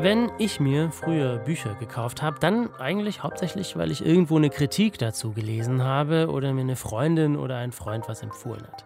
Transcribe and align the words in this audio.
Wenn 0.00 0.30
ich 0.38 0.60
mir 0.60 0.92
früher 0.92 1.38
Bücher 1.38 1.74
gekauft 1.74 2.22
habe, 2.22 2.38
dann 2.38 2.72
eigentlich 2.76 3.24
hauptsächlich, 3.24 3.76
weil 3.76 3.90
ich 3.90 4.06
irgendwo 4.06 4.36
eine 4.36 4.48
Kritik 4.48 4.96
dazu 4.96 5.32
gelesen 5.32 5.82
habe 5.82 6.28
oder 6.30 6.52
mir 6.52 6.60
eine 6.60 6.76
Freundin 6.76 7.36
oder 7.36 7.56
ein 7.56 7.72
Freund 7.72 8.08
was 8.08 8.22
empfohlen 8.22 8.62
hat. 8.62 8.84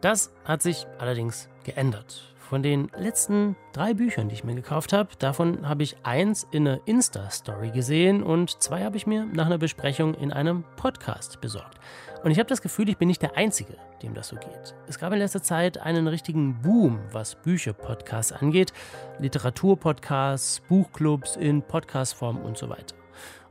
Das 0.00 0.30
hat 0.44 0.62
sich 0.62 0.86
allerdings 0.98 1.48
geändert. 1.64 2.35
Von 2.48 2.62
den 2.62 2.92
letzten 2.96 3.56
drei 3.72 3.92
Büchern, 3.92 4.28
die 4.28 4.34
ich 4.36 4.44
mir 4.44 4.54
gekauft 4.54 4.92
habe, 4.92 5.08
davon 5.18 5.68
habe 5.68 5.82
ich 5.82 5.96
eins 6.04 6.46
in 6.52 6.68
einer 6.68 6.80
Insta-Story 6.84 7.70
gesehen 7.70 8.22
und 8.22 8.62
zwei 8.62 8.84
habe 8.84 8.96
ich 8.96 9.04
mir 9.04 9.24
nach 9.24 9.46
einer 9.46 9.58
Besprechung 9.58 10.14
in 10.14 10.32
einem 10.32 10.62
Podcast 10.76 11.40
besorgt. 11.40 11.80
Und 12.22 12.30
ich 12.30 12.38
habe 12.38 12.48
das 12.48 12.62
Gefühl, 12.62 12.88
ich 12.88 12.98
bin 12.98 13.08
nicht 13.08 13.20
der 13.20 13.36
Einzige, 13.36 13.76
dem 14.00 14.14
das 14.14 14.28
so 14.28 14.36
geht. 14.36 14.76
Es 14.86 15.00
gab 15.00 15.12
in 15.12 15.18
letzter 15.18 15.42
Zeit 15.42 15.78
einen 15.78 16.06
richtigen 16.06 16.62
Boom, 16.62 17.00
was 17.10 17.34
Bücher-Podcasts 17.34 18.30
angeht. 18.30 18.72
Literaturpodcasts, 19.18 20.60
Buchclubs 20.68 21.34
in 21.34 21.62
Podcastform 21.62 22.36
und 22.36 22.56
so 22.56 22.68
weiter. 22.68 22.94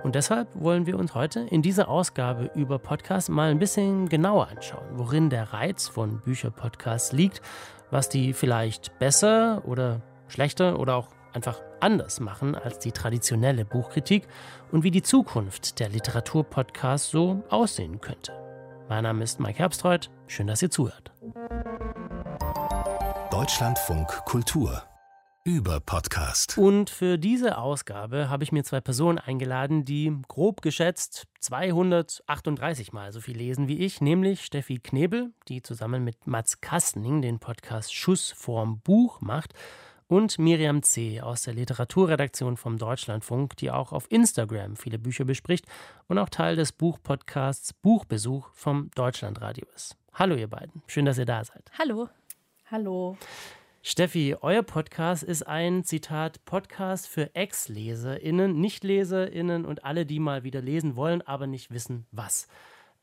Und 0.04 0.14
deshalb 0.14 0.48
wollen 0.54 0.86
wir 0.86 1.00
uns 1.00 1.16
heute 1.16 1.40
in 1.40 1.64
dieser 1.64 1.90
Ausgabe 1.90 2.52
über 2.54 2.78
Podcasts 2.78 3.28
mal 3.28 3.50
ein 3.50 3.58
bisschen 3.58 4.08
genauer 4.08 4.50
anschauen, 4.50 4.86
worin 4.94 5.32
der 5.32 5.52
Reiz 5.52 5.88
von 5.88 6.22
Bücherpodcasts 6.22 7.12
liegt 7.12 7.42
was 7.92 8.10
die 8.10 8.34
vielleicht 8.34 8.98
besser 9.00 9.62
oder 9.66 10.02
schlechter 10.28 10.80
oder 10.80 10.96
auch 10.96 11.10
einfach 11.34 11.62
anders 11.82 12.20
machen 12.20 12.56
als 12.56 12.80
die 12.80 12.92
traditionelle 12.92 13.66
Buchkritik 13.66 14.28
und 14.72 14.84
wie 14.84 14.92
die 14.92 15.04
Zukunft 15.04 15.80
der 15.80 15.90
Literaturpodcasts 15.90 17.10
so 17.10 17.44
aussehen 17.50 18.00
könnte. 18.02 18.32
Mein 18.88 19.04
Name 19.04 19.24
ist 19.24 19.40
Mike 19.40 19.60
Herbstreuth. 19.60 20.10
Schön, 20.28 20.48
dass 20.48 20.62
ihr 20.62 20.70
zuhört. 20.70 21.12
Deutschlandfunk 23.32 24.08
Kultur 24.26 24.84
über 25.46 25.80
Podcast. 25.80 26.58
Und 26.58 26.90
für 26.90 27.20
diese 27.20 27.60
Ausgabe 27.60 28.30
habe 28.32 28.44
ich 28.44 28.52
mir 28.52 28.64
zwei 28.64 28.82
Personen 28.82 29.20
eingeladen, 29.20 29.86
die 29.86 30.12
grob 30.28 30.64
geschätzt 30.64 31.28
238 31.40 32.94
Mal 32.94 33.12
so 33.12 33.22
viel 33.22 33.38
lesen 33.38 33.68
wie 33.68 33.78
ich, 33.78 34.02
nämlich 34.02 34.44
Steffi 34.44 34.80
Knebel, 34.80 35.34
die 35.48 35.62
zusammen 35.62 36.04
mit 36.04 36.26
Mats 36.26 36.62
Kastning 36.62 37.22
den 37.22 37.38
Podcast 37.38 37.94
Schuss 37.94 38.32
vorm 38.32 38.80
Buch 38.80 39.22
macht, 39.22 39.54
und 40.08 40.40
Miriam 40.40 40.82
C. 40.82 41.22
aus 41.22 41.44
der 41.44 41.54
Literaturredaktion 41.54 42.58
vom 42.58 42.78
Deutschlandfunk, 42.78 43.56
die 43.58 43.70
auch 43.70 43.92
auf 43.92 44.12
Instagram 44.12 44.76
viele 44.76 44.98
Bücher 45.00 45.26
bespricht 45.26 45.66
und 46.08 46.18
auch 46.18 46.30
Teil 46.30 46.56
des 46.56 46.72
Buchpodcasts 46.72 47.74
Buchbesuch 47.74 48.50
vom 48.54 48.90
Deutschlandradio 48.96 49.68
ist. 49.76 49.96
Hallo 50.14 50.36
ihr 50.36 50.48
beiden, 50.48 50.82
schön, 50.88 51.06
dass 51.06 51.20
ihr 51.20 51.26
da 51.26 51.44
seid. 51.44 51.72
Hallo. 51.78 52.10
Hallo. 52.72 53.16
Steffi, 53.88 54.36
euer 54.42 54.64
Podcast 54.64 55.22
ist 55.22 55.44
ein 55.44 55.84
Zitat 55.84 56.44
Podcast 56.44 57.08
für 57.08 57.36
Ex-LeserInnen, 57.36 58.60
Nicht-LeserInnen 58.60 59.64
und 59.64 59.86
alle, 59.86 60.08
die 60.08 60.20
mal 60.20 60.44
wieder 60.44 60.60
lesen 60.60 60.96
wollen, 60.96 61.22
aber 61.22 61.46
nicht 61.46 61.70
wissen, 61.70 62.08
was. 62.12 62.48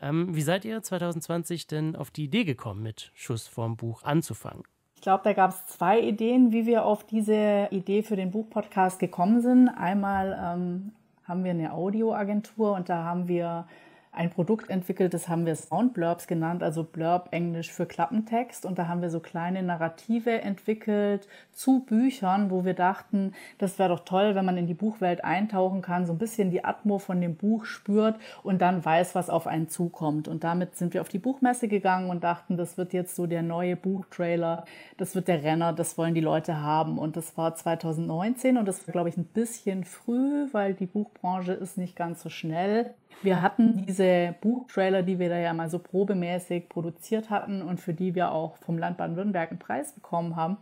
Ähm, 0.00 0.34
wie 0.34 0.40
seid 0.40 0.64
ihr 0.64 0.82
2020 0.82 1.68
denn 1.68 1.94
auf 1.94 2.10
die 2.10 2.24
Idee 2.24 2.42
gekommen, 2.42 2.82
mit 2.82 3.12
Schuss 3.14 3.46
vorm 3.46 3.76
Buch 3.76 4.02
anzufangen? 4.02 4.64
Ich 4.96 5.02
glaube, 5.02 5.22
da 5.22 5.34
gab 5.34 5.50
es 5.50 5.66
zwei 5.66 6.00
Ideen, 6.00 6.50
wie 6.50 6.66
wir 6.66 6.84
auf 6.84 7.06
diese 7.06 7.68
Idee 7.70 8.02
für 8.02 8.16
den 8.16 8.32
Buchpodcast 8.32 8.98
gekommen 8.98 9.40
sind. 9.40 9.68
Einmal 9.68 10.32
ähm, 10.32 10.90
haben 11.22 11.44
wir 11.44 11.52
eine 11.52 11.74
Audioagentur 11.74 12.72
und 12.72 12.88
da 12.88 13.04
haben 13.04 13.28
wir 13.28 13.68
ein 14.14 14.28
Produkt 14.28 14.68
entwickelt, 14.68 15.14
das 15.14 15.28
haben 15.28 15.46
wir 15.46 15.56
Soundblurbs 15.56 16.26
genannt, 16.26 16.62
also 16.62 16.84
Blurb 16.84 17.28
Englisch 17.30 17.72
für 17.72 17.86
Klappentext. 17.86 18.66
Und 18.66 18.78
da 18.78 18.86
haben 18.86 19.00
wir 19.00 19.08
so 19.08 19.20
kleine 19.20 19.62
Narrative 19.62 20.42
entwickelt 20.42 21.26
zu 21.50 21.80
Büchern, 21.80 22.50
wo 22.50 22.66
wir 22.66 22.74
dachten, 22.74 23.32
das 23.56 23.78
wäre 23.78 23.88
doch 23.88 24.04
toll, 24.04 24.34
wenn 24.34 24.44
man 24.44 24.58
in 24.58 24.66
die 24.66 24.74
Buchwelt 24.74 25.24
eintauchen 25.24 25.80
kann, 25.80 26.04
so 26.04 26.12
ein 26.12 26.18
bisschen 26.18 26.50
die 26.50 26.62
Atmo 26.62 26.98
von 26.98 27.22
dem 27.22 27.36
Buch 27.36 27.64
spürt 27.64 28.16
und 28.42 28.60
dann 28.60 28.84
weiß, 28.84 29.14
was 29.14 29.30
auf 29.30 29.46
einen 29.46 29.70
zukommt. 29.70 30.28
Und 30.28 30.44
damit 30.44 30.76
sind 30.76 30.92
wir 30.92 31.00
auf 31.00 31.08
die 31.08 31.18
Buchmesse 31.18 31.66
gegangen 31.66 32.10
und 32.10 32.22
dachten, 32.22 32.58
das 32.58 32.76
wird 32.76 32.92
jetzt 32.92 33.16
so 33.16 33.26
der 33.26 33.42
neue 33.42 33.76
Buchtrailer, 33.76 34.66
das 34.98 35.14
wird 35.14 35.26
der 35.26 35.42
Renner, 35.42 35.72
das 35.72 35.96
wollen 35.96 36.14
die 36.14 36.20
Leute 36.20 36.60
haben. 36.60 36.98
Und 36.98 37.16
das 37.16 37.38
war 37.38 37.54
2019 37.54 38.58
und 38.58 38.68
das 38.68 38.86
war, 38.86 38.92
glaube 38.92 39.08
ich, 39.08 39.16
ein 39.16 39.24
bisschen 39.24 39.84
früh, 39.84 40.48
weil 40.52 40.74
die 40.74 40.86
Buchbranche 40.86 41.54
ist 41.54 41.78
nicht 41.78 41.96
ganz 41.96 42.22
so 42.22 42.28
schnell. 42.28 42.92
Wir 43.22 43.42
hatten 43.42 43.84
diese 43.86 44.34
Buchtrailer, 44.40 45.02
die 45.02 45.18
wir 45.18 45.28
da 45.28 45.38
ja 45.38 45.52
mal 45.52 45.70
so 45.70 45.78
probemäßig 45.78 46.68
produziert 46.68 47.30
hatten 47.30 47.62
und 47.62 47.80
für 47.80 47.94
die 47.94 48.14
wir 48.14 48.32
auch 48.32 48.56
vom 48.56 48.78
Land 48.78 48.96
Baden-Württemberg 48.96 49.50
einen 49.50 49.58
Preis 49.58 49.92
bekommen 49.92 50.36
haben. 50.36 50.56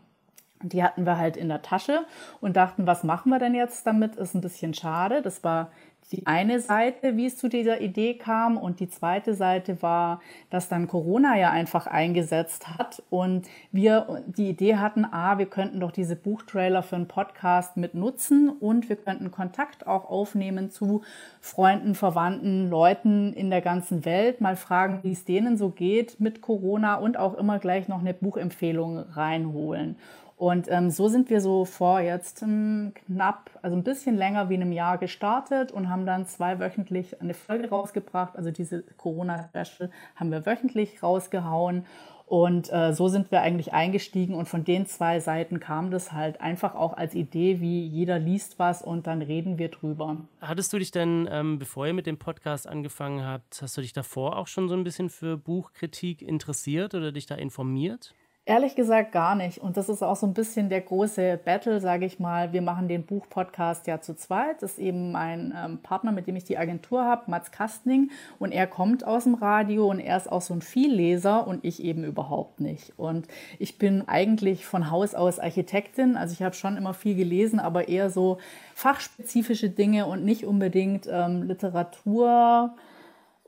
Die 0.62 0.82
hatten 0.82 1.06
wir 1.06 1.16
halt 1.16 1.38
in 1.38 1.48
der 1.48 1.62
Tasche 1.62 2.04
und 2.42 2.56
dachten, 2.56 2.86
was 2.86 3.02
machen 3.02 3.30
wir 3.30 3.38
denn 3.38 3.54
jetzt 3.54 3.86
damit? 3.86 4.16
Ist 4.16 4.34
ein 4.34 4.42
bisschen 4.42 4.74
schade. 4.74 5.22
Das 5.22 5.42
war 5.42 5.70
die 6.12 6.26
eine 6.26 6.60
Seite, 6.60 7.16
wie 7.16 7.26
es 7.26 7.36
zu 7.36 7.48
dieser 7.48 7.80
Idee 7.80 8.14
kam. 8.14 8.56
Und 8.56 8.80
die 8.80 8.88
zweite 8.88 9.34
Seite 9.34 9.80
war, 9.82 10.20
dass 10.50 10.68
dann 10.68 10.88
Corona 10.88 11.38
ja 11.38 11.50
einfach 11.50 11.86
eingesetzt 11.86 12.68
hat 12.68 13.02
und 13.10 13.46
wir 13.70 14.22
die 14.26 14.48
Idee 14.48 14.76
hatten, 14.76 15.04
ah, 15.04 15.38
wir 15.38 15.46
könnten 15.46 15.80
doch 15.80 15.92
diese 15.92 16.16
Buchtrailer 16.16 16.82
für 16.82 16.96
einen 16.96 17.08
Podcast 17.08 17.76
mit 17.76 17.94
nutzen 17.94 18.48
und 18.48 18.88
wir 18.88 18.96
könnten 18.96 19.30
Kontakt 19.30 19.86
auch 19.86 20.10
aufnehmen 20.10 20.70
zu 20.70 21.02
Freunden, 21.40 21.94
Verwandten, 21.94 22.68
Leuten 22.68 23.32
in 23.32 23.50
der 23.50 23.60
ganzen 23.60 24.04
Welt, 24.04 24.40
mal 24.40 24.56
fragen, 24.56 25.00
wie 25.02 25.12
es 25.12 25.24
denen 25.24 25.56
so 25.56 25.70
geht 25.70 26.18
mit 26.18 26.40
Corona 26.40 26.96
und 26.96 27.16
auch 27.16 27.34
immer 27.34 27.58
gleich 27.58 27.88
noch 27.88 28.00
eine 28.00 28.14
Buchempfehlung 28.14 28.98
reinholen. 28.98 29.96
Und 30.40 30.68
ähm, 30.70 30.88
so 30.88 31.08
sind 31.08 31.28
wir 31.28 31.42
so 31.42 31.66
vor 31.66 32.00
jetzt 32.00 32.40
ähm, 32.40 32.94
knapp, 32.94 33.50
also 33.60 33.76
ein 33.76 33.84
bisschen 33.84 34.16
länger 34.16 34.48
wie 34.48 34.54
einem 34.54 34.72
Jahr 34.72 34.96
gestartet 34.96 35.70
und 35.70 35.90
haben 35.90 36.06
dann 36.06 36.24
zweiwöchentlich 36.24 37.20
eine 37.20 37.34
Folge 37.34 37.68
rausgebracht. 37.68 38.36
Also 38.36 38.50
diese 38.50 38.82
Corona-Special 38.96 39.90
haben 40.16 40.30
wir 40.30 40.46
wöchentlich 40.46 41.02
rausgehauen. 41.02 41.84
Und 42.24 42.72
äh, 42.72 42.94
so 42.94 43.08
sind 43.08 43.30
wir 43.30 43.42
eigentlich 43.42 43.74
eingestiegen 43.74 44.34
und 44.34 44.48
von 44.48 44.64
den 44.64 44.86
zwei 44.86 45.20
Seiten 45.20 45.60
kam 45.60 45.90
das 45.90 46.12
halt 46.12 46.40
einfach 46.40 46.74
auch 46.74 46.96
als 46.96 47.14
Idee, 47.14 47.60
wie 47.60 47.86
jeder 47.86 48.18
liest 48.18 48.58
was 48.58 48.80
und 48.80 49.06
dann 49.06 49.20
reden 49.20 49.58
wir 49.58 49.68
drüber. 49.68 50.16
Hattest 50.40 50.72
du 50.72 50.78
dich 50.78 50.90
denn, 50.90 51.28
ähm, 51.30 51.58
bevor 51.58 51.86
ihr 51.86 51.92
mit 51.92 52.06
dem 52.06 52.16
Podcast 52.16 52.66
angefangen 52.66 53.26
habt, 53.26 53.60
hast 53.60 53.76
du 53.76 53.82
dich 53.82 53.92
davor 53.92 54.38
auch 54.38 54.46
schon 54.46 54.70
so 54.70 54.74
ein 54.74 54.84
bisschen 54.84 55.10
für 55.10 55.36
Buchkritik 55.36 56.22
interessiert 56.22 56.94
oder 56.94 57.12
dich 57.12 57.26
da 57.26 57.34
informiert? 57.34 58.14
Ehrlich 58.50 58.74
gesagt 58.74 59.12
gar 59.12 59.36
nicht. 59.36 59.58
Und 59.58 59.76
das 59.76 59.88
ist 59.88 60.02
auch 60.02 60.16
so 60.16 60.26
ein 60.26 60.34
bisschen 60.34 60.70
der 60.70 60.80
große 60.80 61.38
Battle, 61.44 61.80
sage 61.80 62.04
ich 62.04 62.18
mal. 62.18 62.52
Wir 62.52 62.62
machen 62.62 62.88
den 62.88 63.04
Buchpodcast 63.04 63.86
ja 63.86 64.00
zu 64.00 64.16
zweit. 64.16 64.60
Das 64.60 64.72
ist 64.72 64.78
eben 64.80 65.12
mein 65.12 65.54
ähm, 65.56 65.78
Partner, 65.78 66.10
mit 66.10 66.26
dem 66.26 66.34
ich 66.34 66.42
die 66.42 66.58
Agentur 66.58 67.04
habe, 67.04 67.30
Mats 67.30 67.52
Kastning. 67.52 68.10
Und 68.40 68.50
er 68.50 68.66
kommt 68.66 69.06
aus 69.06 69.22
dem 69.22 69.34
Radio 69.34 69.88
und 69.88 70.00
er 70.00 70.16
ist 70.16 70.32
auch 70.32 70.42
so 70.42 70.52
ein 70.52 70.62
Vielleser 70.62 71.46
und 71.46 71.64
ich 71.64 71.80
eben 71.80 72.02
überhaupt 72.02 72.58
nicht. 72.58 72.92
Und 72.96 73.28
ich 73.60 73.78
bin 73.78 74.08
eigentlich 74.08 74.66
von 74.66 74.90
Haus 74.90 75.14
aus 75.14 75.38
Architektin. 75.38 76.16
Also 76.16 76.32
ich 76.32 76.42
habe 76.42 76.56
schon 76.56 76.76
immer 76.76 76.92
viel 76.92 77.14
gelesen, 77.14 77.60
aber 77.60 77.86
eher 77.86 78.10
so 78.10 78.38
fachspezifische 78.74 79.70
Dinge 79.70 80.06
und 80.06 80.24
nicht 80.24 80.44
unbedingt 80.44 81.06
ähm, 81.08 81.44
Literatur 81.44 82.74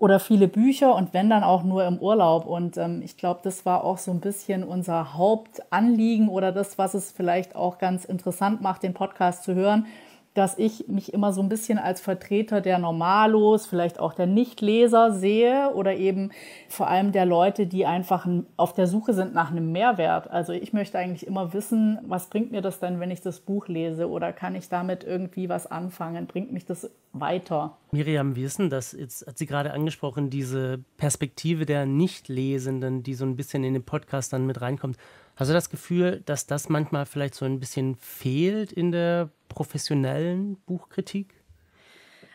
oder 0.02 0.18
viele 0.18 0.48
Bücher 0.48 0.96
und 0.96 1.14
wenn 1.14 1.30
dann 1.30 1.44
auch 1.44 1.62
nur 1.62 1.86
im 1.86 1.98
Urlaub. 1.98 2.44
Und 2.44 2.76
ähm, 2.76 3.02
ich 3.04 3.16
glaube, 3.16 3.38
das 3.44 3.64
war 3.64 3.84
auch 3.84 3.98
so 3.98 4.10
ein 4.10 4.18
bisschen 4.18 4.64
unser 4.64 5.14
Hauptanliegen 5.14 6.28
oder 6.28 6.50
das, 6.50 6.76
was 6.76 6.94
es 6.94 7.12
vielleicht 7.12 7.54
auch 7.54 7.78
ganz 7.78 8.04
interessant 8.04 8.60
macht, 8.62 8.82
den 8.82 8.94
Podcast 8.94 9.44
zu 9.44 9.54
hören, 9.54 9.86
dass 10.34 10.56
ich 10.58 10.88
mich 10.88 11.12
immer 11.12 11.32
so 11.32 11.42
ein 11.42 11.48
bisschen 11.48 11.78
als 11.78 12.00
Vertreter 12.00 12.60
der 12.60 12.78
Normalos, 12.78 13.66
vielleicht 13.66 14.00
auch 14.00 14.14
der 14.14 14.26
Nichtleser 14.26 15.12
sehe 15.12 15.70
oder 15.74 15.94
eben 15.94 16.30
vor 16.68 16.88
allem 16.88 17.12
der 17.12 17.26
Leute, 17.26 17.66
die 17.66 17.84
einfach 17.84 18.26
auf 18.56 18.72
der 18.72 18.86
Suche 18.86 19.12
sind 19.12 19.34
nach 19.34 19.50
einem 19.50 19.72
Mehrwert. 19.72 20.30
Also 20.30 20.52
ich 20.52 20.72
möchte 20.72 20.98
eigentlich 20.98 21.26
immer 21.26 21.52
wissen, 21.52 21.98
was 22.06 22.28
bringt 22.28 22.50
mir 22.50 22.62
das 22.62 22.80
denn, 22.80 22.98
wenn 22.98 23.10
ich 23.10 23.20
das 23.20 23.40
Buch 23.40 23.68
lese 23.68 24.08
oder 24.08 24.32
kann 24.32 24.54
ich 24.54 24.68
damit 24.68 25.04
irgendwie 25.04 25.48
was 25.48 25.66
anfangen? 25.66 26.26
Bringt 26.26 26.52
mich 26.52 26.64
das 26.64 26.90
weiter? 27.12 27.76
Miriam, 27.90 28.36
wie 28.36 28.44
ist 28.44 28.58
denn 28.58 28.70
das? 28.70 28.92
Jetzt 28.92 29.26
hat 29.26 29.36
sie 29.36 29.46
gerade 29.46 29.72
angesprochen, 29.72 30.30
diese 30.30 30.82
Perspektive 30.96 31.66
der 31.66 31.84
Nichtlesenden, 31.84 33.02
die 33.02 33.14
so 33.14 33.26
ein 33.26 33.36
bisschen 33.36 33.64
in 33.64 33.74
den 33.74 33.84
Podcast 33.84 34.32
dann 34.32 34.46
mit 34.46 34.62
reinkommt. 34.62 34.96
Hast 35.36 35.48
du 35.48 35.54
das 35.54 35.70
Gefühl, 35.70 36.22
dass 36.26 36.46
das 36.46 36.68
manchmal 36.68 37.06
vielleicht 37.06 37.34
so 37.34 37.44
ein 37.44 37.58
bisschen 37.58 37.96
fehlt 37.96 38.72
in 38.72 38.92
der 38.92 39.30
professionellen 39.48 40.56
Buchkritik? 40.66 41.34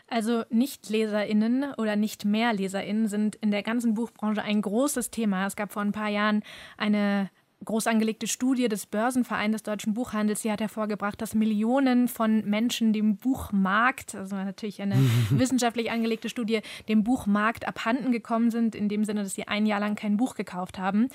Also 0.10 0.44
Nichtleserinnen 0.50 1.74
oder 1.78 1.96
nicht 1.96 2.24
mehr 2.24 2.54
Leserinnen 2.54 3.08
sind 3.08 3.36
in 3.36 3.52
der 3.52 3.62
ganzen 3.62 3.94
Buchbranche 3.94 4.42
ein 4.42 4.62
großes 4.62 5.12
Thema. 5.12 5.46
Es 5.46 5.58
gab 5.58 5.74
vor 5.74 5.82
ein 5.82 5.92
paar 5.92 6.08
Jahren 6.08 6.44
eine 6.78 7.30
groß 7.66 7.88
angelegte 7.88 8.28
Studie 8.28 8.68
des 8.68 8.86
Börsenvereins 8.86 9.54
des 9.54 9.64
deutschen 9.64 9.94
Buchhandels, 9.94 10.42
die 10.42 10.52
hat 10.52 10.62
hervorgebracht, 10.62 11.22
dass 11.22 11.34
Millionen 11.34 12.08
von 12.08 12.46
Menschen 12.46 12.94
dem 12.94 13.18
Buchmarkt, 13.18 14.16
also 14.16 14.36
natürlich 14.36 14.82
eine 14.82 14.96
wissenschaftlich 15.30 15.92
angelegte 15.92 16.30
Studie, 16.30 16.62
dem 16.88 17.04
Buchmarkt 17.04 17.68
abhanden 17.68 18.12
gekommen 18.12 18.52
sind, 18.52 18.76
in 18.76 18.90
dem 18.90 19.06
Sinne, 19.06 19.24
dass 19.24 19.34
sie 19.34 19.48
ein 19.48 19.66
Jahr 19.66 19.80
lang 19.80 19.96
kein 19.96 20.18
Buch 20.18 20.36
gekauft 20.36 20.78
haben. 20.78 21.10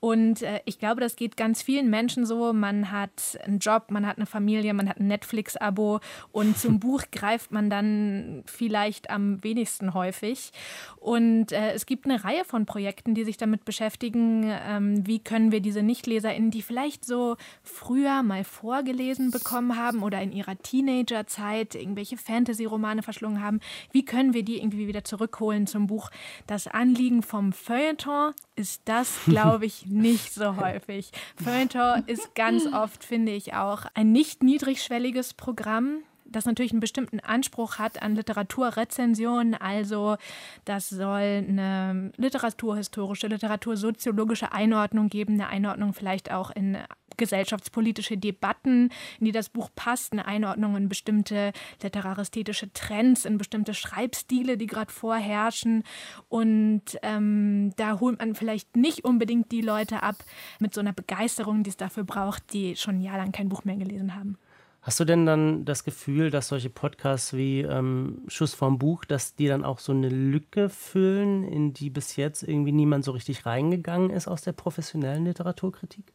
Und 0.00 0.42
äh, 0.42 0.60
ich 0.64 0.78
glaube, 0.78 1.00
das 1.00 1.16
geht 1.16 1.36
ganz 1.36 1.62
vielen 1.62 1.90
Menschen 1.90 2.26
so. 2.26 2.52
Man 2.52 2.90
hat 2.92 3.38
einen 3.44 3.58
Job, 3.58 3.90
man 3.90 4.06
hat 4.06 4.16
eine 4.18 4.26
Familie, 4.26 4.74
man 4.74 4.88
hat 4.88 5.00
ein 5.00 5.08
Netflix-Abo 5.08 6.00
und 6.32 6.56
zum 6.56 6.80
Buch 6.80 7.02
greift 7.10 7.52
man 7.52 7.70
dann 7.70 8.44
vielleicht 8.46 9.10
am 9.10 9.42
wenigsten 9.42 9.94
häufig. 9.94 10.52
Und 10.96 11.52
äh, 11.52 11.72
es 11.72 11.86
gibt 11.86 12.04
eine 12.04 12.22
Reihe 12.24 12.44
von 12.44 12.66
Projekten, 12.66 13.14
die 13.14 13.24
sich 13.24 13.36
damit 13.36 13.64
beschäftigen, 13.64 14.50
ähm, 14.68 15.06
wie 15.06 15.18
können 15.18 15.52
wir 15.52 15.60
diese 15.60 15.82
NichtleserInnen, 15.88 16.50
die 16.50 16.62
vielleicht 16.62 17.04
so 17.04 17.36
früher 17.62 18.22
mal 18.22 18.44
vorgelesen 18.44 19.30
bekommen 19.30 19.76
haben 19.76 20.02
oder 20.02 20.22
in 20.22 20.32
ihrer 20.32 20.56
Teenagerzeit 20.56 21.74
irgendwelche 21.74 22.16
Fantasy-Romane 22.16 23.02
verschlungen 23.02 23.42
haben, 23.42 23.60
wie 23.90 24.04
können 24.04 24.34
wir 24.34 24.44
die 24.44 24.58
irgendwie 24.58 24.86
wieder 24.86 25.02
zurückholen 25.02 25.66
zum 25.66 25.86
Buch? 25.86 26.10
Das 26.46 26.68
Anliegen 26.68 27.22
vom 27.22 27.52
Feuilleton 27.52 28.34
ist 28.54 28.82
das, 28.84 29.18
glaube 29.26 29.66
ich, 29.66 29.86
nicht 29.86 30.32
so 30.32 30.56
häufig. 30.56 31.10
Feuilleton 31.42 32.04
ist 32.06 32.34
ganz 32.34 32.66
oft, 32.66 33.02
finde 33.02 33.32
ich, 33.32 33.54
auch 33.54 33.86
ein 33.94 34.12
nicht 34.12 34.42
niedrigschwelliges 34.42 35.34
Programm 35.34 36.02
das 36.30 36.44
natürlich 36.44 36.72
einen 36.72 36.80
bestimmten 36.80 37.20
Anspruch 37.20 37.78
hat 37.78 38.02
an 38.02 38.14
Literaturrezension. 38.14 39.54
Also 39.54 40.16
das 40.64 40.88
soll 40.88 41.44
eine 41.48 42.12
literaturhistorische, 42.16 43.26
literatursoziologische 43.28 44.52
Einordnung 44.52 45.08
geben, 45.08 45.34
eine 45.34 45.48
Einordnung 45.48 45.94
vielleicht 45.94 46.30
auch 46.30 46.50
in 46.50 46.78
gesellschaftspolitische 47.16 48.16
Debatten, 48.16 48.90
in 49.18 49.26
die 49.26 49.32
das 49.32 49.48
Buch 49.48 49.70
passt, 49.74 50.12
eine 50.12 50.26
Einordnung 50.26 50.76
in 50.76 50.88
bestimmte 50.88 51.52
literarästhetische 51.82 52.72
Trends, 52.72 53.24
in 53.24 53.38
bestimmte 53.38 53.74
Schreibstile, 53.74 54.56
die 54.56 54.66
gerade 54.66 54.92
vorherrschen. 54.92 55.82
Und 56.28 56.82
ähm, 57.02 57.72
da 57.76 58.00
holt 58.00 58.18
man 58.20 58.34
vielleicht 58.34 58.76
nicht 58.76 59.04
unbedingt 59.04 59.52
die 59.52 59.62
Leute 59.62 60.02
ab 60.02 60.16
mit 60.60 60.72
so 60.72 60.80
einer 60.80 60.92
Begeisterung, 60.92 61.62
die 61.62 61.70
es 61.70 61.76
dafür 61.76 62.04
braucht, 62.04 62.52
die 62.52 62.76
schon 62.76 62.96
ein 62.96 63.02
Jahr 63.02 63.18
lang 63.18 63.32
kein 63.32 63.48
Buch 63.48 63.64
mehr 63.64 63.76
gelesen 63.76 64.14
haben. 64.14 64.38
Hast 64.88 65.00
du 65.00 65.04
denn 65.04 65.26
dann 65.26 65.66
das 65.66 65.84
Gefühl, 65.84 66.30
dass 66.30 66.48
solche 66.48 66.70
Podcasts 66.70 67.34
wie 67.34 67.60
ähm, 67.60 68.22
Schuss 68.26 68.54
vom 68.54 68.78
Buch, 68.78 69.04
dass 69.04 69.34
die 69.34 69.46
dann 69.46 69.62
auch 69.62 69.80
so 69.80 69.92
eine 69.92 70.08
Lücke 70.08 70.70
füllen, 70.70 71.44
in 71.44 71.74
die 71.74 71.90
bis 71.90 72.16
jetzt 72.16 72.42
irgendwie 72.42 72.72
niemand 72.72 73.04
so 73.04 73.12
richtig 73.12 73.44
reingegangen 73.44 74.08
ist 74.08 74.28
aus 74.28 74.40
der 74.40 74.52
professionellen 74.52 75.26
Literaturkritik? 75.26 76.14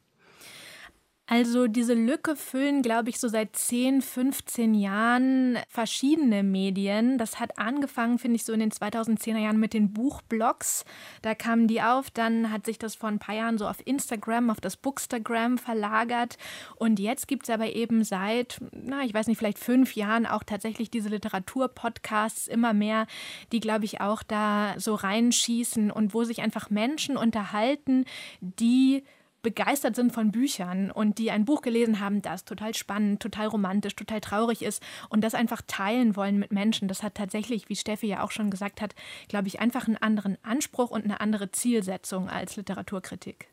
Also 1.36 1.66
diese 1.66 1.96
Lücke 1.96 2.36
füllen, 2.36 2.84
glaube 2.84 3.10
ich, 3.10 3.20
so 3.20 3.28
seit 3.28 3.56
10, 3.56 4.04
15 4.04 4.76
Jahren 4.76 5.58
verschiedene 5.68 6.44
Medien. 6.44 7.18
Das 7.18 7.40
hat 7.40 7.58
angefangen, 7.58 8.20
finde 8.20 8.36
ich, 8.36 8.46
so 8.46 8.54
in 8.54 8.60
den 8.60 8.70
2010er 8.70 9.40
Jahren 9.40 9.60
mit 9.60 9.74
den 9.74 9.94
Buchblogs. 9.94 10.86
Da 11.24 11.34
kamen 11.34 11.68
die 11.68 11.82
auf, 11.82 12.12
dann 12.12 12.52
hat 12.52 12.68
sich 12.68 12.78
das 12.78 12.94
vor 12.94 13.10
ein 13.10 13.18
paar 13.18 13.34
Jahren 13.34 13.58
so 13.58 13.68
auf 13.68 13.78
Instagram, 13.84 14.52
auf 14.52 14.62
das 14.62 14.78
Bookstagram 14.78 15.58
verlagert. 15.58 16.38
Und 16.76 17.00
jetzt 17.00 17.28
gibt 17.28 17.46
es 17.46 17.50
aber 17.50 17.74
eben 17.74 18.04
seit, 18.04 18.62
na, 18.72 19.02
ich 19.02 19.16
weiß 19.16 19.26
nicht, 19.26 19.40
vielleicht 19.40 19.58
fünf 19.58 19.96
Jahren 19.96 20.28
auch 20.28 20.44
tatsächlich 20.44 20.92
diese 20.92 21.10
Literaturpodcasts 21.10 22.48
immer 22.48 22.74
mehr, 22.74 23.08
die, 23.52 23.60
glaube 23.60 23.86
ich, 23.86 24.02
auch 24.02 24.22
da 24.22 24.76
so 24.78 24.94
reinschießen 24.94 25.90
und 25.90 26.14
wo 26.14 26.26
sich 26.26 26.44
einfach 26.44 26.70
Menschen 26.70 27.18
unterhalten, 27.18 28.06
die 28.40 29.04
begeistert 29.44 29.96
sind 29.96 30.12
von 30.12 30.32
Büchern 30.32 30.90
und 30.90 31.20
die 31.20 31.30
ein 31.30 31.46
Buch 31.46 31.62
gelesen 31.62 32.00
haben, 32.00 32.24
das 32.24 32.46
total 32.46 32.74
spannend, 32.74 33.22
total 33.22 33.48
romantisch, 33.48 33.96
total 33.96 34.22
traurig 34.22 34.64
ist 34.64 34.82
und 35.10 35.24
das 35.24 35.36
einfach 35.36 35.62
teilen 35.68 36.16
wollen 36.16 36.40
mit 36.40 36.52
Menschen. 36.52 36.88
Das 36.88 37.04
hat 37.04 37.16
tatsächlich, 37.16 37.70
wie 37.70 37.76
Steffi 37.76 38.08
ja 38.08 38.24
auch 38.24 38.32
schon 38.32 38.50
gesagt 38.50 38.82
hat, 38.82 38.96
glaube 39.28 39.48
ich, 39.48 39.60
einfach 39.60 39.88
einen 39.88 39.98
anderen 39.98 40.38
Anspruch 40.44 40.90
und 40.90 41.04
eine 41.04 41.22
andere 41.22 41.52
Zielsetzung 41.52 42.30
als 42.30 42.56
Literaturkritik. 42.56 43.50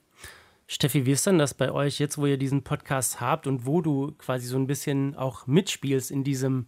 Steffi, 0.66 1.04
wie 1.04 1.12
ist 1.12 1.26
denn 1.26 1.38
das 1.38 1.52
bei 1.52 1.72
euch 1.72 1.98
jetzt, 1.98 2.16
wo 2.16 2.26
ihr 2.26 2.38
diesen 2.38 2.62
Podcast 2.62 3.20
habt 3.20 3.48
und 3.48 3.66
wo 3.66 3.80
du 3.80 4.12
quasi 4.12 4.46
so 4.46 4.56
ein 4.56 4.68
bisschen 4.68 5.16
auch 5.16 5.48
mitspielst 5.48 6.12
in 6.12 6.22
diesem 6.22 6.66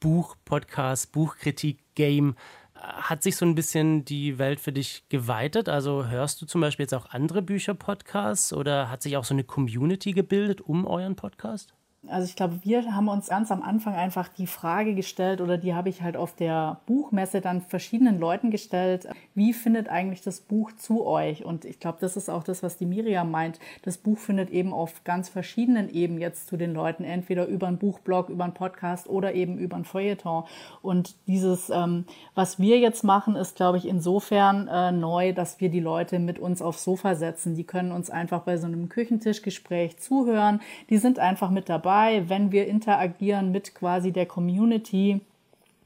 Buch-Podcast, 0.00 1.12
Buchkritik-Game? 1.12 2.36
Hat 2.80 3.22
sich 3.22 3.36
so 3.36 3.44
ein 3.44 3.54
bisschen 3.54 4.04
die 4.04 4.38
Welt 4.38 4.60
für 4.60 4.72
dich 4.72 5.04
geweitet? 5.08 5.68
Also 5.68 6.06
hörst 6.06 6.40
du 6.40 6.46
zum 6.46 6.60
Beispiel 6.60 6.84
jetzt 6.84 6.94
auch 6.94 7.10
andere 7.10 7.42
Bücher-Podcasts 7.42 8.52
oder 8.52 8.90
hat 8.90 9.02
sich 9.02 9.16
auch 9.16 9.24
so 9.24 9.34
eine 9.34 9.44
Community 9.44 10.12
gebildet 10.12 10.60
um 10.60 10.86
euren 10.86 11.16
Podcast? 11.16 11.74
Also 12.06 12.26
ich 12.26 12.36
glaube, 12.36 12.60
wir 12.62 12.94
haben 12.94 13.08
uns 13.08 13.26
ganz 13.26 13.50
am 13.50 13.60
Anfang 13.60 13.94
einfach 13.94 14.28
die 14.28 14.46
Frage 14.46 14.94
gestellt 14.94 15.40
oder 15.40 15.58
die 15.58 15.74
habe 15.74 15.88
ich 15.88 16.00
halt 16.00 16.16
auf 16.16 16.32
der 16.32 16.80
Buchmesse 16.86 17.40
dann 17.40 17.60
verschiedenen 17.60 18.20
Leuten 18.20 18.52
gestellt. 18.52 19.08
Wie 19.34 19.52
findet 19.52 19.88
eigentlich 19.88 20.22
das 20.22 20.40
Buch 20.40 20.70
zu 20.76 21.04
euch? 21.04 21.44
Und 21.44 21.64
ich 21.64 21.80
glaube, 21.80 21.98
das 22.00 22.16
ist 22.16 22.30
auch 22.30 22.44
das, 22.44 22.62
was 22.62 22.76
die 22.76 22.86
Miriam 22.86 23.32
meint. 23.32 23.58
Das 23.82 23.98
Buch 23.98 24.16
findet 24.16 24.50
eben 24.50 24.72
auf 24.72 25.02
ganz 25.02 25.28
verschiedenen 25.28 25.92
Ebenen 25.92 26.20
jetzt 26.20 26.46
zu 26.46 26.56
den 26.56 26.72
Leuten, 26.72 27.02
entweder 27.02 27.46
über 27.46 27.66
einen 27.66 27.78
Buchblog, 27.78 28.28
über 28.28 28.44
einen 28.44 28.54
Podcast 28.54 29.08
oder 29.08 29.34
eben 29.34 29.58
über 29.58 29.76
ein 29.76 29.84
Feuilleton. 29.84 30.44
Und 30.82 31.16
dieses, 31.26 31.68
ähm, 31.68 32.04
was 32.36 32.60
wir 32.60 32.78
jetzt 32.78 33.02
machen, 33.02 33.34
ist, 33.34 33.56
glaube 33.56 33.76
ich, 33.76 33.88
insofern 33.88 34.68
äh, 34.68 34.92
neu, 34.92 35.32
dass 35.32 35.60
wir 35.60 35.68
die 35.68 35.80
Leute 35.80 36.20
mit 36.20 36.38
uns 36.38 36.62
aufs 36.62 36.84
Sofa 36.84 37.16
setzen. 37.16 37.56
Die 37.56 37.64
können 37.64 37.90
uns 37.90 38.08
einfach 38.08 38.42
bei 38.42 38.56
so 38.56 38.68
einem 38.68 38.88
Küchentischgespräch 38.88 39.98
zuhören. 39.98 40.60
Die 40.90 40.98
sind 40.98 41.18
einfach 41.18 41.50
mit 41.50 41.68
dabei 41.68 41.87
dabei, 41.88 42.28
wenn 42.28 42.52
wir 42.52 42.66
interagieren 42.66 43.50
mit 43.50 43.74
quasi 43.74 44.12
der 44.12 44.26
Community. 44.26 45.22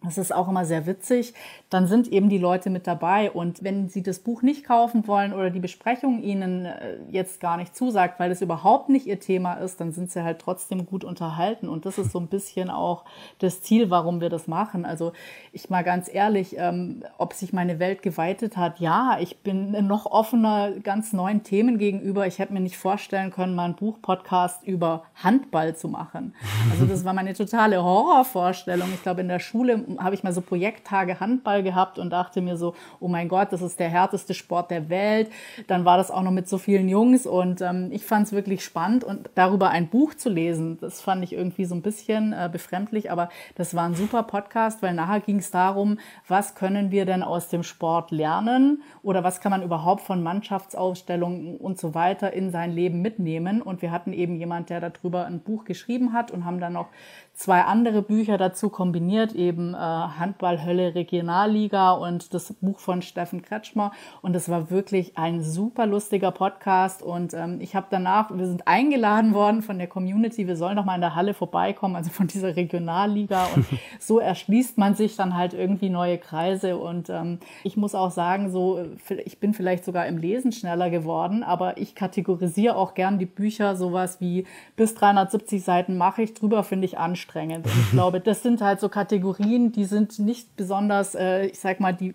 Das 0.05 0.19
ist 0.19 0.35
auch 0.35 0.49
immer 0.49 0.65
sehr 0.65 0.87
witzig. 0.87 1.33
Dann 1.71 1.87
sind 1.87 2.09
eben 2.09 2.29
die 2.29 2.39
Leute 2.39 2.71
mit 2.71 2.87
dabei. 2.87 3.31
Und 3.31 3.63
wenn 3.63 3.89
sie 3.89 4.03
das 4.03 4.19
Buch 4.19 4.43
nicht 4.43 4.65
kaufen 4.65 5.07
wollen 5.07 5.33
oder 5.33 5.51
die 5.51 5.61
Besprechung 5.61 6.23
ihnen 6.23 6.67
äh, 6.67 6.97
jetzt 7.11 7.41
gar 7.41 7.57
nicht 7.57 7.77
zusagt, 7.77 8.19
weil 8.19 8.31
es 8.31 8.43
überhaupt 8.43 8.89
nicht 8.89 9.07
ihr 9.07 9.21
Thema 9.21 9.55
ist, 9.55 9.81
dann 9.81 9.93
sind 9.93 10.11
sie 10.11 10.25
halt 10.25 10.41
trotzdem 10.41 10.87
gut 10.87 11.05
unterhalten. 11.05 11.69
Und 11.69 11.87
das 11.87 11.99
ist 11.99 12.11
so 12.11 12.19
ein 12.19 12.27
bisschen 12.27 12.69
auch 12.69 13.05
das 13.39 13.63
Ziel, 13.63 13.91
warum 13.91 14.21
wir 14.21 14.29
das 14.29 14.49
machen. 14.49 14.85
Also 14.85 15.13
ich 15.53 15.71
mal 15.71 15.85
ganz 15.85 16.13
ehrlich, 16.13 16.57
ähm, 16.59 17.05
ob 17.19 17.33
sich 17.35 17.53
meine 17.53 17.79
Welt 17.79 18.03
geweitet 18.03 18.57
hat, 18.57 18.81
ja, 18.81 19.19
ich 19.21 19.39
bin 19.43 19.71
noch 19.87 20.07
offener 20.07 20.73
ganz 20.83 21.13
neuen 21.13 21.45
Themen 21.45 21.79
gegenüber. 21.79 22.27
Ich 22.27 22.39
hätte 22.39 22.53
mir 22.53 22.61
nicht 22.61 22.77
vorstellen 22.77 23.31
können, 23.31 23.55
mal 23.55 23.67
einen 23.67 23.77
Buchpodcast 23.77 24.65
über 24.65 25.05
Handball 25.15 25.77
zu 25.77 25.89
machen. 25.89 26.35
Also 26.71 26.87
das 26.87 27.05
war 27.05 27.13
meine 27.13 27.35
totale 27.35 27.83
Horrorvorstellung. 27.83 28.89
Ich 28.95 29.03
glaube, 29.03 29.21
in 29.21 29.29
der 29.29 29.39
Schule 29.39 29.85
habe 30.01 30.15
ich 30.15 30.23
mal 30.23 30.33
so 30.33 30.41
Projekttage 30.41 31.21
Handball 31.21 31.63
gehabt 31.63 31.99
und 31.99 32.11
dachte 32.11 32.41
mir 32.41 32.57
so, 32.57 32.75
oh 33.01 33.09
mein 33.09 33.29
Gott, 33.29 33.53
das 33.53 33.63
ist 33.63 33.81
der 33.81 33.89
härteste 33.89 34.35
Sport 34.35 34.71
der 34.71 34.89
Welt. 34.89 35.31
Dann 35.67 35.85
war 35.85 35.97
das 35.97 36.11
auch 36.11 36.23
noch 36.23 36.31
mit 36.31 36.49
so 36.49 36.59
vielen 36.59 36.89
Jungs 36.89 37.27
und 37.27 37.61
ähm, 37.61 37.89
ich 37.93 38.05
fand 38.05 38.27
es 38.27 38.33
wirklich 38.33 38.65
spannend 38.65 39.05
und 39.05 39.31
darüber 39.35 39.71
ein 39.71 39.89
Buch 39.89 40.15
zu 40.15 40.29
lesen, 40.29 40.79
das 40.81 41.01
fand 41.01 41.23
ich 41.25 41.33
irgendwie 41.33 41.65
so 41.65 41.75
ein 41.75 41.83
bisschen 41.83 42.33
äh, 42.33 42.49
befremdlich, 42.51 43.11
aber 43.11 43.29
das 43.57 43.75
war 43.75 43.85
ein 43.85 43.95
super 43.95 44.23
Podcast, 44.23 44.83
weil 44.83 44.95
nachher 44.95 45.21
ging 45.21 45.39
es 45.39 45.51
darum, 45.51 45.99
was 46.29 46.55
können 46.55 46.91
wir 46.91 47.07
denn 47.07 47.23
aus 47.23 47.49
dem 47.49 47.63
Sport 47.63 48.11
lernen 48.11 48.83
oder 49.03 49.25
was 49.25 49.41
kann 49.41 49.51
man 49.51 49.63
überhaupt 49.63 50.03
von 50.03 50.23
Mannschaftsausstellungen 50.23 51.57
und 51.57 51.79
so 51.79 51.95
weiter 51.95 52.33
in 52.33 52.51
sein 52.51 52.73
Leben 52.73 53.03
mitnehmen 53.03 53.63
und 53.63 53.83
wir 53.83 53.91
hatten 53.91 54.13
eben 54.13 54.37
jemand, 54.37 54.71
der 54.71 54.81
darüber 54.81 55.27
ein 55.27 55.41
Buch 55.41 55.65
geschrieben 55.65 56.13
hat 56.13 56.31
und 56.31 56.45
haben 56.45 56.61
dann 56.61 56.75
noch 56.75 56.89
zwei 57.35 57.63
andere 57.63 58.03
Bücher 58.03 58.37
dazu 58.37 58.69
kombiniert, 58.69 59.35
eben 59.35 59.75
äh, 59.75 59.77
Handballhölle 59.77 60.95
Regionalliga 60.95 61.93
und 61.93 62.35
das 62.35 62.53
Buch 62.61 62.79
von 62.79 63.03
Steffen 63.03 63.43
Kretschmer. 63.43 63.93
Und 64.21 64.37
es 64.37 64.49
war 64.49 64.71
wirklich 64.71 65.17
ein 65.17 65.43
super 65.43 65.87
lustiger 65.87 66.31
Podcast. 66.31 67.03
Und 67.03 67.35
ähm, 67.35 67.59
ich 67.61 67.75
habe 67.75 67.87
danach, 67.91 68.31
wir 68.31 68.47
sind 68.47 68.69
eingeladen 68.69 69.35
worden 69.35 69.63
von 69.63 69.79
der 69.79 69.89
Community, 69.89 70.47
wir 70.47 70.57
sollen 70.57 70.77
noch 70.77 70.85
mal 70.85 70.95
in 70.95 71.01
der 71.01 71.15
Halle 71.15 71.35
vorbeikommen, 71.35 71.97
also 71.97 72.11
von 72.11 72.27
dieser 72.27 72.55
Regionalliga. 72.55 73.49
Und 73.57 73.67
so 73.99 74.19
erschließt 74.19 74.79
man 74.79 74.95
sich 74.95 75.17
dann 75.17 75.35
halt 75.35 75.55
irgendwie 75.55 75.91
neue 75.91 76.19
Kreise. 76.19 76.77
Und 76.77 77.09
ähm, 77.09 77.39
ich 77.65 77.77
muss 77.77 77.95
auch 77.95 78.11
sagen, 78.11 78.51
so, 78.51 78.85
ich 79.25 79.41
bin 79.41 79.55
vielleicht 79.55 79.85
sogar 79.85 80.07
im 80.07 80.19
Lesen 80.19 80.53
schneller 80.53 80.91
geworden, 80.91 81.43
aber 81.43 81.79
ich 81.79 81.95
kategorisiere 81.95 82.77
auch 82.77 82.95
gern 82.95 83.19
die 83.19 83.27
Bücher, 83.27 83.75
sowas 83.75 84.21
wie 84.21 84.45
bis 84.77 84.95
370 84.95 85.65
Seiten 85.65 85.97
mache 85.97 86.23
ich 86.23 86.35
drüber, 86.35 86.63
finde 86.63 86.85
ich 86.85 86.99
anstrengend 86.99 87.22
anstrengend. 87.23 87.67
Ich 87.67 87.91
glaube, 87.91 88.21
das 88.21 88.43
sind 88.43 88.61
halt 88.61 88.81
so 88.81 88.89
Kategorien, 88.89 89.73
die 89.73 89.85
sind 89.85 90.19
nicht 90.19 90.57
besonders, 90.57 91.15
äh, 91.15 91.47
ich 91.47 91.59
sag 91.59 91.81
mal, 91.81 91.93
die 91.93 92.15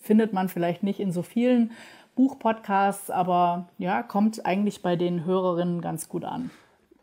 findet 0.00 0.32
man 0.32 0.48
vielleicht 0.48 0.82
nicht 0.82 1.00
in 1.00 1.12
so 1.12 1.22
vielen 1.22 1.72
Buchpodcasts, 2.16 3.10
aber 3.10 3.68
ja, 3.78 4.02
kommt 4.02 4.44
eigentlich 4.46 4.82
bei 4.82 4.96
den 4.96 5.24
Hörerinnen 5.24 5.80
ganz 5.80 6.08
gut 6.08 6.24
an. 6.24 6.50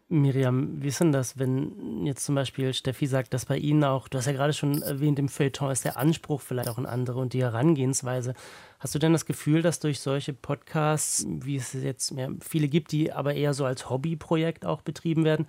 Miriam, 0.08 0.82
wie 0.82 0.90
ist 0.90 1.00
denn 1.00 1.14
das, 1.14 1.40
wenn 1.40 2.06
jetzt 2.06 2.26
zum 2.26 2.36
Beispiel 2.36 2.74
Steffi 2.74 3.08
sagt, 3.08 3.34
dass 3.34 3.46
bei 3.46 3.58
Ihnen 3.58 3.86
auch, 3.86 4.10
du 4.10 4.18
hast 4.18 4.26
ja 4.26 4.34
gerade 4.34 4.52
schon 4.52 4.82
erwähnt, 4.82 5.18
im 5.20 5.30
Feuilleton 5.30 5.72
ist 5.72 5.86
der 5.86 5.96
Anspruch 5.98 6.42
vielleicht 6.42 6.68
auch 6.68 6.78
ein 6.78 6.86
anderer 6.86 7.22
und 7.22 7.32
die 7.32 7.42
Herangehensweise. 7.42 8.34
Hast 8.80 8.94
du 8.94 9.00
denn 9.00 9.14
das 9.14 9.26
Gefühl, 9.26 9.62
dass 9.62 9.80
durch 9.80 10.02
solche 10.02 10.34
Podcasts, 10.34 11.26
wie 11.28 11.56
es 11.56 11.72
jetzt 11.72 12.12
mehr 12.12 12.30
viele 12.42 12.68
gibt, 12.68 12.92
die 12.92 13.14
aber 13.14 13.36
eher 13.36 13.54
so 13.54 13.64
als 13.64 13.90
Hobbyprojekt 13.90 14.66
auch 14.66 14.82
betrieben 14.82 15.24
werden, 15.24 15.48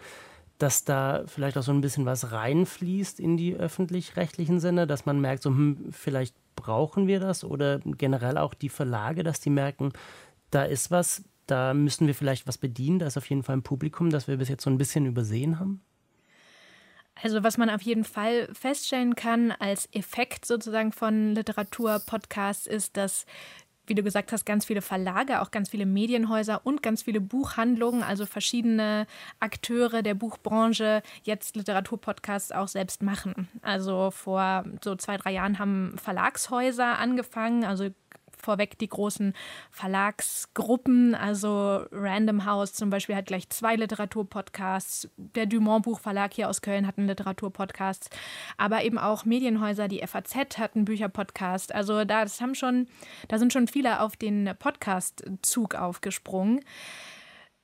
dass 0.62 0.84
da 0.84 1.24
vielleicht 1.26 1.58
auch 1.58 1.62
so 1.62 1.72
ein 1.72 1.80
bisschen 1.80 2.06
was 2.06 2.30
reinfließt 2.30 3.18
in 3.18 3.36
die 3.36 3.56
öffentlich-rechtlichen 3.56 4.60
Sender, 4.60 4.86
dass 4.86 5.06
man 5.06 5.20
merkt, 5.20 5.42
so, 5.42 5.50
hm, 5.50 5.88
vielleicht 5.90 6.36
brauchen 6.54 7.08
wir 7.08 7.18
das 7.18 7.42
oder 7.42 7.80
generell 7.80 8.38
auch 8.38 8.54
die 8.54 8.68
Verlage, 8.68 9.24
dass 9.24 9.40
die 9.40 9.50
merken, 9.50 9.92
da 10.50 10.62
ist 10.62 10.92
was, 10.92 11.24
da 11.46 11.74
müssen 11.74 12.06
wir 12.06 12.14
vielleicht 12.14 12.46
was 12.46 12.58
bedienen. 12.58 13.00
Da 13.00 13.06
ist 13.06 13.16
auf 13.16 13.28
jeden 13.28 13.42
Fall 13.42 13.56
ein 13.56 13.62
Publikum, 13.62 14.10
das 14.10 14.28
wir 14.28 14.36
bis 14.36 14.48
jetzt 14.48 14.62
so 14.62 14.70
ein 14.70 14.78
bisschen 14.78 15.04
übersehen 15.06 15.58
haben. 15.58 15.82
Also 17.20 17.42
was 17.42 17.58
man 17.58 17.68
auf 17.68 17.82
jeden 17.82 18.04
Fall 18.04 18.48
feststellen 18.52 19.16
kann 19.16 19.50
als 19.52 19.88
Effekt 19.92 20.44
sozusagen 20.46 20.92
von 20.92 21.34
Literaturpodcasts 21.34 22.66
ist, 22.66 22.96
dass 22.96 23.26
wie 23.86 23.94
du 23.94 24.02
gesagt 24.02 24.32
hast, 24.32 24.46
ganz 24.46 24.64
viele 24.64 24.82
Verlage, 24.82 25.40
auch 25.40 25.50
ganz 25.50 25.70
viele 25.70 25.86
Medienhäuser 25.86 26.60
und 26.64 26.82
ganz 26.82 27.02
viele 27.02 27.20
Buchhandlungen, 27.20 28.02
also 28.02 28.26
verschiedene 28.26 29.06
Akteure 29.40 30.02
der 30.02 30.14
Buchbranche 30.14 31.02
jetzt 31.24 31.56
Literaturpodcasts 31.56 32.52
auch 32.52 32.68
selbst 32.68 33.02
machen. 33.02 33.48
Also 33.62 34.10
vor 34.10 34.64
so 34.82 34.94
zwei, 34.96 35.16
drei 35.16 35.32
Jahren 35.32 35.58
haben 35.58 35.96
Verlagshäuser 35.98 36.98
angefangen, 36.98 37.64
also 37.64 37.88
vorweg 38.42 38.78
die 38.78 38.88
großen 38.88 39.34
Verlagsgruppen. 39.70 41.14
Also 41.14 41.84
Random 41.90 42.44
House 42.44 42.74
zum 42.74 42.90
Beispiel 42.90 43.16
hat 43.16 43.26
gleich 43.26 43.48
zwei 43.50 43.76
Literaturpodcasts. 43.76 45.08
Der 45.16 45.46
Dumont 45.46 45.84
Buchverlag 45.84 46.34
hier 46.34 46.48
aus 46.48 46.60
Köln 46.60 46.86
hat 46.86 46.98
einen 46.98 47.06
Literaturpodcast. 47.06 48.10
Aber 48.56 48.84
eben 48.84 48.98
auch 48.98 49.24
Medienhäuser, 49.24 49.88
die 49.88 50.06
FAZ 50.06 50.58
hat 50.58 50.76
einen 50.76 50.84
Bücherpodcast. 50.84 51.74
Also 51.74 52.04
da, 52.04 52.22
das 52.22 52.40
haben 52.40 52.54
schon, 52.54 52.88
da 53.28 53.38
sind 53.38 53.52
schon 53.52 53.68
viele 53.68 54.00
auf 54.00 54.16
den 54.16 54.50
Podcast-Zug 54.58 55.74
aufgesprungen. 55.74 56.60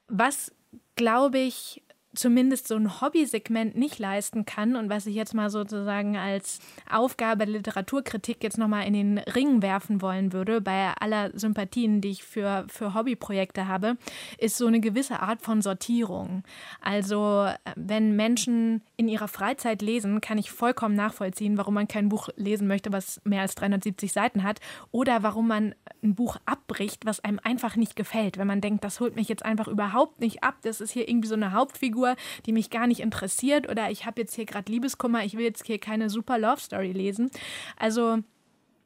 Was, 0.09 0.53
glaube 0.97 1.39
ich, 1.39 1.83
zumindest 2.15 2.69
so 2.69 2.77
ein 2.77 3.01
Hobbysegment 3.01 3.77
nicht 3.77 3.99
leisten 3.99 4.47
kann 4.47 4.77
und 4.77 4.89
was 4.89 5.07
ich 5.07 5.15
jetzt 5.15 5.35
mal 5.35 5.51
sozusagen 5.51 6.17
als 6.17 6.59
Aufgabe 6.91 7.45
der 7.45 7.55
Literaturkritik 7.55 8.43
jetzt 8.43 8.59
nochmal 8.59 8.87
in 8.87 8.95
den 8.95 9.19
Ring 9.19 9.63
werfen 9.63 10.01
wollen 10.01 10.33
würde, 10.33 10.61
bei 10.61 10.93
aller 10.99 11.31
Sympathien, 11.39 12.01
die 12.01 12.11
ich 12.11 12.25
für, 12.25 12.65
für 12.69 12.95
Hobbyprojekte 12.95 13.69
habe, 13.69 13.97
ist 14.39 14.57
so 14.57 14.67
eine 14.67 14.81
gewisse 14.81 15.21
Art 15.21 15.43
von 15.43 15.63
Sortierung. 15.63 16.43
Also 16.81 17.49
wenn 17.77 18.17
Menschen 18.17 18.83
in 18.97 19.09
ihrer 19.09 19.29
Freizeit 19.29 19.83
lesen, 19.83 20.21
kann 20.21 20.39
ich 20.39 20.51
vollkommen 20.51 20.95
nachvollziehen, 20.95 21.59
warum 21.59 21.75
man 21.75 21.89
kein 21.89 22.09
Buch 22.09 22.29
lesen 22.37 22.67
möchte, 22.67 22.93
was 22.93 23.21
mehr 23.25 23.43
als 23.43 23.55
370 23.55 24.13
Seiten 24.13 24.43
hat 24.43 24.61
oder 24.91 25.23
warum 25.23 25.49
man 25.49 25.75
ein 26.03 26.15
Buch 26.15 26.37
abbricht, 26.47 27.07
was 27.07 27.21
einem 27.21 27.41
einfach 27.43 27.77
nicht 27.77 27.97
gefällt. 27.97 28.39
Wenn 28.39 28.47
man 28.47 28.61
denkt, 28.61 28.85
das 28.85 29.01
holt 29.01 29.17
mich 29.17 29.29
jetzt 29.29 29.45
einfach 29.45 29.69
überhaupt 29.69 30.21
nicht 30.21 30.43
ab, 30.43 30.57
das 30.63 30.81
ist 30.81 30.93
hier 30.93 31.09
irgendwie 31.09 31.29
so 31.29 31.35
eine 31.35 31.53
Hauptfigur, 31.53 32.08
die 32.47 32.53
mich 32.53 32.71
gar 32.71 32.87
nicht 32.87 33.01
interessiert 33.01 33.69
oder 33.69 33.91
ich 33.91 34.07
habe 34.07 34.21
jetzt 34.21 34.35
hier 34.35 34.47
gerade 34.47 34.71
Liebeskummer, 34.71 35.25
ich 35.25 35.37
will 35.37 35.45
jetzt 35.45 35.67
hier 35.67 35.79
keine 35.79 36.11
super 36.11 36.39
Love 36.39 36.61
Story 36.61 36.93
lesen. 36.93 37.31
Also 37.77 38.19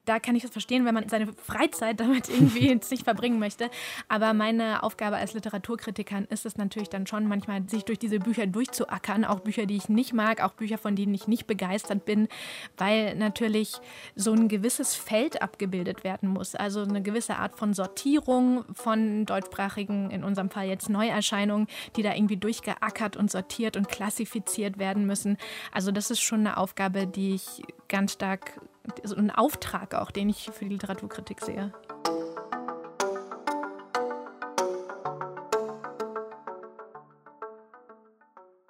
da 0.05 0.19
kann 0.19 0.35
ich 0.35 0.43
das 0.43 0.51
verstehen, 0.51 0.85
wenn 0.85 0.95
man 0.95 1.09
seine 1.09 1.33
Freizeit 1.33 2.01
damit 2.01 2.29
irgendwie 2.29 2.69
jetzt 2.71 2.91
nicht 2.91 3.05
verbringen 3.05 3.39
möchte. 3.39 3.71
Aber 4.09 4.35
meine 4.35 4.83
Aufgabe 4.83 5.17
als 5.17 5.33
Literaturkritikerin 5.35 6.25
ist 6.25 6.45
es 6.45 6.57
natürlich 6.57 6.89
dann 6.89 7.07
schon 7.07 7.27
manchmal, 7.29 7.69
sich 7.69 7.85
durch 7.85 7.99
diese 7.99 8.19
Bücher 8.19 8.47
durchzuackern, 8.47 9.25
auch 9.25 9.41
Bücher, 9.41 9.67
die 9.67 9.77
ich 9.77 9.89
nicht 9.89 10.13
mag, 10.13 10.43
auch 10.43 10.55
Bücher, 10.55 10.79
von 10.79 10.97
denen 10.97 11.15
ich 11.15 11.29
nicht 11.29 11.47
begeistert 11.47 12.05
bin, 12.05 12.29
weil 12.77 13.15
natürlich 13.15 13.75
so 14.17 14.33
ein 14.33 14.49
gewisses 14.49 14.97
Feld 14.97 15.41
abgebildet 15.41 16.03
werden 16.03 16.29
muss. 16.29 16.55
Also 16.55 16.83
eine 16.83 17.03
gewisse 17.03 17.37
Art 17.37 17.57
von 17.57 17.73
Sortierung 17.73 18.65
von 18.73 19.25
deutschsprachigen, 19.25 20.11
in 20.11 20.25
unserem 20.25 20.51
Fall 20.51 20.67
jetzt 20.67 20.89
Neuerscheinungen, 20.89 21.69
die 21.97 22.03
da 22.03 22.15
irgendwie 22.15 22.37
durchgeackert 22.37 23.17
und 23.17 23.31
sortiert 23.31 23.77
und 23.77 23.89
klassifiziert 23.89 24.79
werden 24.79 25.07
müssen. 25.07 25.37
Also 25.71 25.93
das 25.93 26.11
ist 26.11 26.21
schon 26.21 26.41
eine 26.41 26.57
Aufgabe, 26.57 27.07
die 27.07 27.35
ich 27.35 27.63
ganz 27.89 28.15
stark 28.15 28.61
so 29.05 29.17
ein 29.17 29.31
Auftrag 29.31 29.95
auch, 29.95 30.11
den 30.11 30.29
ich 30.29 30.51
für 30.53 30.65
die 30.65 30.73
Literaturkritik 30.73 31.41
sehe. 31.41 31.73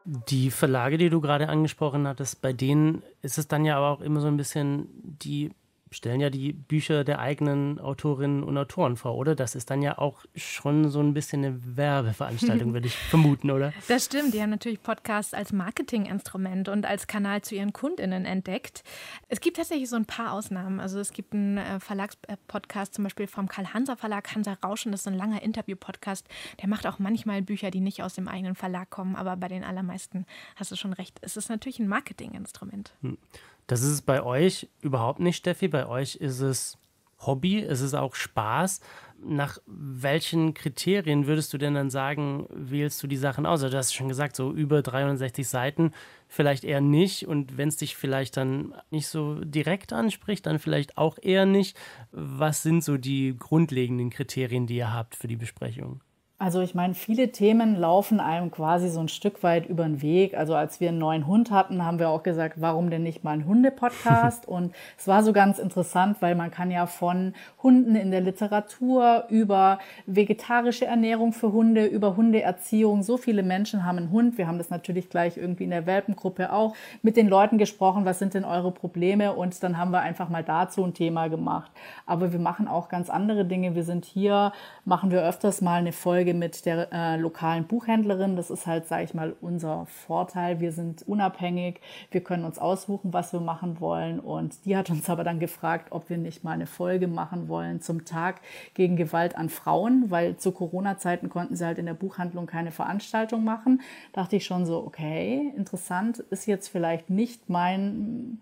Die 0.05 0.51
Verlage, 0.51 0.99
die 0.99 1.11
du 1.11 1.21
gerade 1.21 1.49
angesprochen 1.49 2.07
hattest, 2.07 2.43
bei 2.43 2.53
denen 2.53 3.03
ist 3.23 3.39
es 3.39 3.49
dann 3.49 3.65
ja 3.65 3.77
aber 3.77 3.91
auch 3.91 4.01
immer 4.01 4.21
so 4.21 4.27
ein 4.27 4.37
bisschen 4.37 4.89
die 4.93 5.53
stellen 5.93 6.21
ja 6.21 6.31
die 6.31 6.53
Bücher 6.53 7.05
der 7.05 7.21
eigenen 7.21 7.79
Autorinnen 7.79 8.43
und 8.43 8.57
Autoren 8.59 8.97
vor, 8.97 9.15
oder? 9.17 9.35
Das 9.35 9.55
ist 9.55 9.71
dann 9.71 9.83
ja 9.83 9.99
auch 9.99 10.25
schon 10.35 10.89
so 10.89 11.01
ein 11.01 11.15
bisschen 11.15 11.45
eine 11.45 11.77
Werbeveranstaltung, 11.77 12.73
würde 12.75 12.89
ich 12.89 12.97
vermuten, 12.97 13.51
oder? 13.51 13.73
Das 13.89 14.07
stimmt. 14.07 14.35
Die 14.35 14.43
haben 14.43 14.51
natürlich 14.51 14.83
Podcasts 14.83 15.35
als 15.35 15.53
Marketinginstrument 15.53 16.69
und 16.69 16.87
als 16.87 17.07
Kanal 17.07 17.43
zu 17.43 17.55
ihren 17.55 17.73
KundInnen 17.73 18.25
entdeckt. 18.25 18.83
Es 19.29 19.41
gibt 19.41 19.57
tatsächlich 19.57 19.89
so 19.89 19.97
ein 19.97 20.07
paar 20.07 20.33
Ausnahmen. 20.33 20.81
Also 20.81 20.99
es 20.99 21.13
gibt 21.13 21.33
einen 21.35 21.59
äh, 21.59 21.81
Verlagspodcast 21.81 22.95
zum 22.95 23.05
Beispiel 23.05 23.27
vom 23.27 23.49
Karl-Hanser 23.49 23.97
Verlag, 23.97 24.35
Hansa 24.35 24.57
Rauschen, 24.65 24.93
das 24.93 25.03
ist 25.03 25.09
ein 25.09 25.15
langer 25.15 25.43
Interview-Podcast. 25.43 26.27
Der 26.61 26.69
macht 26.69 26.87
auch 26.87 26.99
manchmal 26.99 27.43
Bücher, 27.43 27.71
die 27.71 27.81
nicht 27.81 28.03
aus 28.03 28.15
dem 28.15 28.29
eigenen 28.29 28.55
Verlag 28.55 28.91
kommen, 28.91 29.17
aber 29.17 29.37
bei 29.37 29.49
den 29.49 29.65
allermeisten 29.65 30.27
hast 30.57 30.73
du 30.73 30.77
schon 30.77 30.93
recht. 30.93 31.19
Es 31.21 31.37
ist 31.37 31.49
natürlich 31.49 31.79
ein 31.79 31.89
Marketinginstrument. 31.89 32.95
Hm. 33.03 33.19
Das 33.67 33.83
ist 33.83 33.91
es 33.91 34.03
bei 34.03 34.23
euch 34.23 34.69
überhaupt 34.81 35.21
nicht, 35.21 35.37
Steffi. 35.37 35.69
Bei 35.69 35.87
euch 35.87 36.17
ist 36.17 36.41
es 36.41 36.79
Hobby, 37.27 37.61
es 37.61 37.81
ist 37.81 37.95
auch 37.95 38.15
Spaß. 38.15 38.81
Nach 39.25 39.59
welchen 39.67 40.53
Kriterien 40.53 41.29
würdest 41.29 41.53
du 41.53 41.59
denn 41.59 41.75
dann 41.75 41.91
sagen, 41.91 42.47
wählst 42.51 43.01
du 43.03 43.07
die 43.07 43.17
Sachen 43.17 43.47
aus? 43.47 43.63
Also 43.63 43.71
du 43.71 43.79
hast 43.79 43.95
schon 43.95 44.09
gesagt, 44.09 44.35
so 44.35 44.53
über 44.53 44.83
360 44.83 45.47
Seiten 45.47 45.93
vielleicht 46.27 46.65
eher 46.65 46.81
nicht. 46.81 47.29
Und 47.29 47.57
wenn 47.57 47.69
es 47.69 47.77
dich 47.77 47.97
vielleicht 47.97 48.37
dann 48.37 48.75
nicht 48.91 49.07
so 49.07 49.37
direkt 49.45 49.93
anspricht, 49.93 50.47
dann 50.47 50.59
vielleicht 50.59 50.99
auch 50.99 51.19
eher 51.23 51.47
nicht. 51.47 51.79
Was 52.11 52.65
sind 52.65 52.83
so 52.83 52.97
die 52.97 53.37
grundlegenden 53.39 54.11
Kriterien, 54.11 54.67
die 54.67 54.77
ihr 54.77 54.93
habt 54.93 55.15
für 55.15 55.29
die 55.29 55.37
Besprechung? 55.37 56.01
Also 56.43 56.61
ich 56.61 56.75
meine, 56.75 56.95
viele 56.95 57.31
Themen 57.31 57.77
laufen 57.77 58.19
einem 58.19 58.51
quasi 58.51 58.89
so 58.89 58.99
ein 58.99 59.07
Stück 59.07 59.45
weit 59.45 59.67
über 59.67 59.85
den 59.85 60.03
Weg. 60.03 60.37
Also 60.37 60.57
als 60.57 60.81
wir 60.81 60.89
einen 60.89 60.99
neuen 60.99 61.29
Hund 61.29 61.53
hatten, 61.53 61.85
haben 61.85 62.01
wir 62.01 62.09
auch 62.09 62.25
gesagt, 62.25 62.61
warum 62.61 62.91
denn 62.91 63.05
nicht 63.05 63.23
mal 63.23 63.31
ein 63.31 63.47
Hunde-Podcast? 63.47 64.49
Und 64.49 64.75
es 64.99 65.07
war 65.07 65.23
so 65.23 65.33
ganz 65.33 65.61
interessant, 65.61 66.17
weil 66.19 66.35
man 66.35 66.51
kann 66.51 66.73
ja 66.73 66.87
von 66.87 67.35
Hunden 67.63 67.95
in 67.95 68.11
der 68.11 68.23
Literatur 68.23 69.27
über 69.29 69.79
vegetarische 70.07 70.85
Ernährung 70.85 71.33
für 71.33 71.53
Hunde, 71.53 71.85
über 71.85 72.17
Hundeerziehung. 72.17 73.05
So 73.05 73.19
viele 73.19 73.45
Menschen 73.45 73.87
haben 73.87 73.99
einen 73.99 74.11
Hund. 74.11 74.37
Wir 74.37 74.49
haben 74.49 74.59
das 74.59 74.69
natürlich 74.69 75.11
gleich 75.11 75.37
irgendwie 75.37 75.63
in 75.63 75.71
der 75.71 75.87
Welpengruppe 75.87 76.53
auch 76.53 76.75
mit 77.03 77.17
den 77.17 77.29
Leuten 77.29 77.57
gesprochen. 77.57 78.05
Was 78.05 78.19
sind 78.19 78.35
denn 78.35 78.45
eure 78.45 78.73
Probleme? 78.73 79.33
Und 79.35 79.63
dann 79.63 79.79
haben 79.79 79.93
wir 79.93 80.01
einfach 80.01 80.29
mal 80.29 80.43
dazu 80.43 80.83
ein 80.83 80.93
Thema 80.93 81.29
gemacht. 81.29 81.71
Aber 82.05 82.33
wir 82.33 82.41
machen 82.41 82.67
auch 82.67 82.89
ganz 82.89 83.11
andere 83.11 83.45
Dinge. 83.45 83.77
Wir 83.77 83.85
sind 83.85 84.05
hier, 84.05 84.53
machen 84.85 85.13
wir 85.13 85.23
öfters 85.23 85.61
mal 85.61 85.77
eine 85.77 85.93
Folge 85.93 86.32
Folge 86.33 86.35
mit 86.35 86.67
der 86.67 86.93
äh, 86.93 87.17
lokalen 87.17 87.65
Buchhändlerin. 87.65 88.37
Das 88.37 88.51
ist 88.51 88.67
halt, 88.67 88.87
sage 88.87 89.05
ich 89.05 89.15
mal, 89.15 89.35
unser 89.41 89.87
Vorteil. 89.87 90.61
Wir 90.61 90.73
sind 90.73 91.07
unabhängig, 91.07 91.81
wir 92.11 92.23
können 92.23 92.45
uns 92.45 92.59
aussuchen, 92.59 93.13
was 93.13 93.33
wir 93.33 93.41
machen 93.41 93.81
wollen. 93.81 94.21
Und 94.21 94.65
die 94.65 94.77
hat 94.77 94.91
uns 94.91 95.09
aber 95.09 95.25
dann 95.25 95.39
gefragt, 95.39 95.89
ob 95.91 96.09
wir 96.11 96.19
nicht 96.19 96.45
mal 96.45 96.53
eine 96.53 96.67
Folge 96.67 97.07
machen 97.07 97.49
wollen 97.49 97.81
zum 97.81 98.05
Tag 98.05 98.41
gegen 98.75 98.97
Gewalt 98.97 99.37
an 99.37 99.49
Frauen, 99.49 100.11
weil 100.11 100.37
zu 100.37 100.53
Corona-Zeiten 100.53 101.29
konnten 101.29 101.57
sie 101.57 101.65
halt 101.65 101.79
in 101.79 101.87
der 101.87 101.95
Buchhandlung 101.95 102.47
keine 102.47 102.71
Veranstaltung 102.71 103.45
machen. 103.45 103.81
dachte 104.13 104.37
ich 104.37 104.45
schon 104.45 104.67
so, 104.67 104.85
okay, 104.85 105.53
interessant, 105.57 106.19
ist 106.31 106.47
jetzt 106.47 106.69
vielleicht 106.69 107.11
nicht 107.11 107.49
mein 107.49 108.41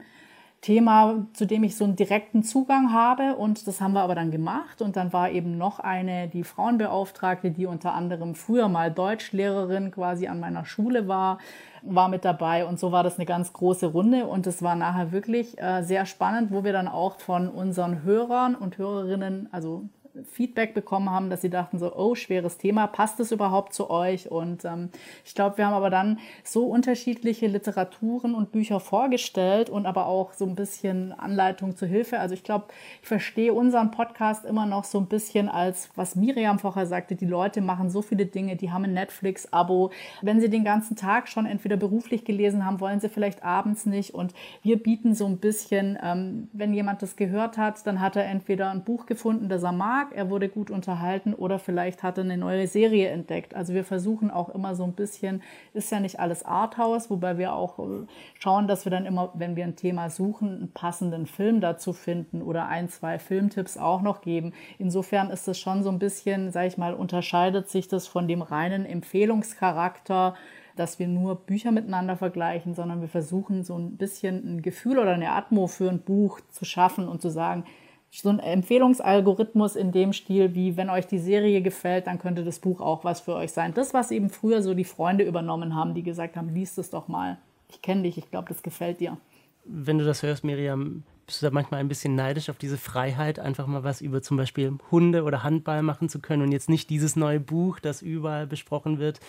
Thema, 0.61 1.27
zu 1.33 1.47
dem 1.47 1.65
ich 1.65 1.77
so 1.77 1.85
einen 1.85 1.97
direkten 1.97 2.43
Zugang 2.43 2.93
habe. 2.93 3.37
Und 3.37 3.67
das 3.67 3.81
haben 3.81 3.95
wir 3.95 4.03
aber 4.03 4.15
dann 4.15 4.31
gemacht. 4.31 4.83
Und 4.83 4.97
dann 4.97 5.13
war 5.13 5.31
eben 5.31 5.57
noch 5.57 5.79
eine, 5.79 6.29
die 6.29 6.45
Frauenbeauftragte, 6.45 7.51
die 7.51 7.67
unter 7.67 7.95
anderem 7.95 8.35
früher 8.35 8.69
mal 8.69 8.91
Deutschlehrerin 8.91 9.91
quasi 9.91 10.27
an 10.27 10.41
meiner 10.41 10.65
Schule 10.67 11.09
war, 11.09 11.39
war 11.83 12.09
mit 12.09 12.27
dabei. 12.27 12.67
Und 12.67 12.79
so 12.79 12.93
war 12.93 13.03
das 13.03 13.17
eine 13.17 13.27
ganz 13.27 13.53
große 13.53 13.87
Runde. 13.87 14.27
Und 14.27 14.47
es 14.47 14.63
war 14.63 14.75
nachher 14.75 15.13
wirklich 15.13 15.59
äh, 15.61 15.83
sehr 15.83 16.05
spannend, 16.05 16.51
wo 16.53 16.63
wir 16.63 16.73
dann 16.73 16.89
auch 16.89 17.19
von 17.21 17.49
unseren 17.49 18.03
Hörern 18.03 18.55
und 18.55 18.77
Hörerinnen, 18.77 19.49
also 19.53 19.89
Feedback 20.25 20.75
bekommen 20.75 21.11
haben, 21.11 21.31
dass 21.31 21.41
sie 21.41 21.51
dachten 21.51 21.79
so, 21.79 21.95
oh, 21.95 22.15
schweres 22.15 22.59
Thema, 22.59 22.87
passt 22.87 23.21
es 23.21 23.33
überhaupt 23.33 23.75
zu 23.75 23.91
euch? 23.91 24.31
Und 24.31 24.65
ähm, 24.65 24.91
ich 25.25 25.35
glaube, 25.35 25.59
wir 25.59 25.67
haben 25.67 25.75
aber 25.75 25.91
dann 25.91 26.19
so 26.45 26.67
unterschiedliche 26.67 27.47
Literaturen 27.47 28.35
und 28.35 28.53
Bücher 28.53 28.81
vorgestellt 28.81 29.71
und 29.71 29.87
aber 29.87 30.07
auch 30.07 30.33
so 30.33 30.47
ein 30.47 30.55
bisschen 30.55 31.13
Anleitung 31.13 31.77
zur 31.77 31.89
Hilfe. 31.89 32.19
Also 32.19 32.35
ich 32.35 32.45
glaube, 32.45 32.67
ich 33.03 33.09
verstehe 33.09 33.53
unseren 33.53 33.91
Podcast 33.91 34.45
immer 34.45 34.67
noch 34.67 34.85
so 34.85 34.99
ein 34.99 35.07
bisschen 35.07 35.49
als, 35.49 35.91
was 35.95 36.17
Miriam 36.17 36.59
vorher 36.59 36.87
sagte, 36.87 37.15
die 37.15 37.27
Leute 37.27 37.61
machen 37.61 37.91
so 37.91 38.03
viele 38.03 38.27
Dinge, 38.27 38.57
die 38.57 38.71
haben 38.71 38.85
ein 38.85 38.95
Netflix-Abo. 38.95 39.91
Wenn 40.23 40.41
sie 40.41 40.51
den 40.51 40.65
ganzen 40.65 40.97
Tag 40.97 41.29
schon 41.29 41.47
entweder 41.47 41.77
beruflich 41.77 42.25
gelesen 42.25 42.67
haben, 42.67 42.81
wollen 42.81 43.01
sie 43.01 43.09
vielleicht 43.09 43.45
abends 43.45 43.87
nicht. 43.87 44.15
Und 44.15 44.35
wir 44.63 44.83
bieten 44.83 45.15
so 45.15 45.27
ein 45.27 45.39
bisschen, 45.39 45.99
ähm, 46.03 46.49
wenn 46.53 46.75
jemand 46.75 47.03
das 47.03 47.17
gehört 47.17 47.57
hat, 47.57 47.87
dann 47.87 48.01
hat 48.01 48.17
er 48.17 48.27
entweder 48.27 48.71
ein 48.71 48.85
Buch 48.85 49.07
gefunden, 49.07 49.49
das 49.49 49.63
er 49.63 49.73
mag, 49.73 50.10
er 50.13 50.31
wurde 50.31 50.49
gut 50.49 50.71
unterhalten 50.71 51.35
oder 51.35 51.59
vielleicht 51.59 52.03
hat 52.03 52.19
er 52.19 52.25
eine 52.25 52.37
neue 52.37 52.67
Serie 52.67 53.09
entdeckt. 53.09 53.55
Also 53.55 53.75
wir 53.75 53.85
versuchen 53.85 54.31
auch 54.31 54.49
immer 54.49 54.75
so 54.75 54.85
ein 54.85 54.93
bisschen, 54.93 55.43
ist 55.75 55.91
ja 55.91 56.01
nicht 56.01 56.21
alles 56.21 56.45
Arthouse, 56.45 57.11
wobei 57.11 57.39
wir 57.39 57.55
auch 57.55 57.79
äh, 57.79 58.07
schauen, 58.39 58.69
dass 58.69 58.85
wir 58.85 58.91
dann 58.91 59.07
immer, 59.07 59.33
wenn 59.35 59.57
wir 59.57 59.65
ein 59.65 59.77
Thema 59.77 60.11
suchen, 60.11 60.49
einen 60.49 60.73
passenden 60.73 61.27
Film 61.27 61.61
dazu 61.61 61.93
finden 61.93 62.43
oder 62.43 62.69
ein, 62.69 62.89
zwei 62.89 63.19
Filmtipps 63.19 63.77
auch 63.77 64.03
noch 64.03 64.21
geben. 64.21 64.53
Insofern 64.79 65.31
ist 65.31 65.49
es 65.49 65.59
schon 65.59 65.83
so 65.83 65.91
ein 65.91 65.99
bisschen, 65.99 66.51
sage 66.51 66.69
ich 66.69 66.79
mal, 66.79 66.95
unterscheidet 66.95 67.69
sich 67.69 67.89
das 67.89 68.07
von 68.07 68.29
dem 68.29 68.43
reinen 68.43 68.87
Empfehlungscharakter, 68.87 70.35
dass 70.77 70.99
wir 70.99 71.09
nur 71.09 71.37
Bücher 71.37 71.73
miteinander 71.73 72.17
vergleichen, 72.17 72.75
sondern 72.75 73.01
wir 73.01 73.09
versuchen 73.09 73.65
so 73.65 73.77
ein 73.77 73.97
bisschen 73.97 74.57
ein 74.57 74.63
Gefühl 74.63 74.99
oder 74.99 75.13
eine 75.13 75.33
Atmo 75.33 75.67
für 75.67 75.91
ein 75.91 76.01
Buch 76.01 76.41
zu 76.49 76.65
schaffen 76.65 77.09
und 77.09 77.21
zu 77.21 77.29
sagen, 77.29 77.65
so 78.13 78.29
ein 78.29 78.41
Empfehlungsalgorithmus 78.41 79.77
in 79.77 79.93
dem 79.93 80.13
Stil, 80.13 80.55
wie 80.55 80.77
wenn 80.77 80.91
euch 80.91 81.07
die 81.07 81.19
Serie 81.19 81.63
gefällt, 81.63 82.07
dann 82.07 82.19
könnte 82.19 82.45
das 82.45 82.59
Buch 82.59 82.81
auch 82.81 83.05
was 83.05 83.21
für 83.21 83.35
euch 83.35 83.53
sein. 83.53 83.73
Das, 83.73 83.95
was 83.95 84.11
eben 84.11 84.31
früher 84.31 84.63
so 84.63 84.75
die 84.75 84.85
Freunde 84.85 85.25
übernommen 85.25 85.77
haben, 85.77 85.95
die 85.95 86.03
gesagt 86.03 86.37
haben, 86.37 86.53
liest 86.53 86.79
es 86.79 86.91
doch 86.91 87.09
mal. 87.09 87.39
Ich 87.69 87.83
kenne 87.83 88.03
dich, 88.03 88.19
ich 88.19 88.31
glaube, 88.31 88.49
das 88.49 88.63
gefällt 88.63 89.01
dir. 89.01 89.17
Wenn 89.65 89.99
du 89.99 90.05
das 90.05 90.23
hörst, 90.23 90.43
Miriam, 90.43 91.05
bist 91.27 91.41
du 91.41 91.47
da 91.47 91.53
manchmal 91.53 91.79
ein 91.79 91.87
bisschen 91.87 92.17
neidisch 92.17 92.51
auf 92.51 92.57
diese 92.57 92.77
Freiheit, 92.77 93.39
einfach 93.39 93.69
mal 93.69 93.85
was 93.85 94.01
über 94.01 94.21
zum 94.21 94.37
Beispiel 94.37 94.73
Hunde 94.91 95.23
oder 95.23 95.45
Handball 95.45 95.83
machen 95.83 96.09
zu 96.09 96.19
können 96.19 96.43
und 96.43 96.51
jetzt 96.51 96.69
nicht 96.69 96.91
dieses 96.91 97.15
neue 97.15 97.39
Buch, 97.39 97.79
das 97.79 98.03
überall 98.03 98.49
besprochen 98.49 98.99
wird, 98.99 99.21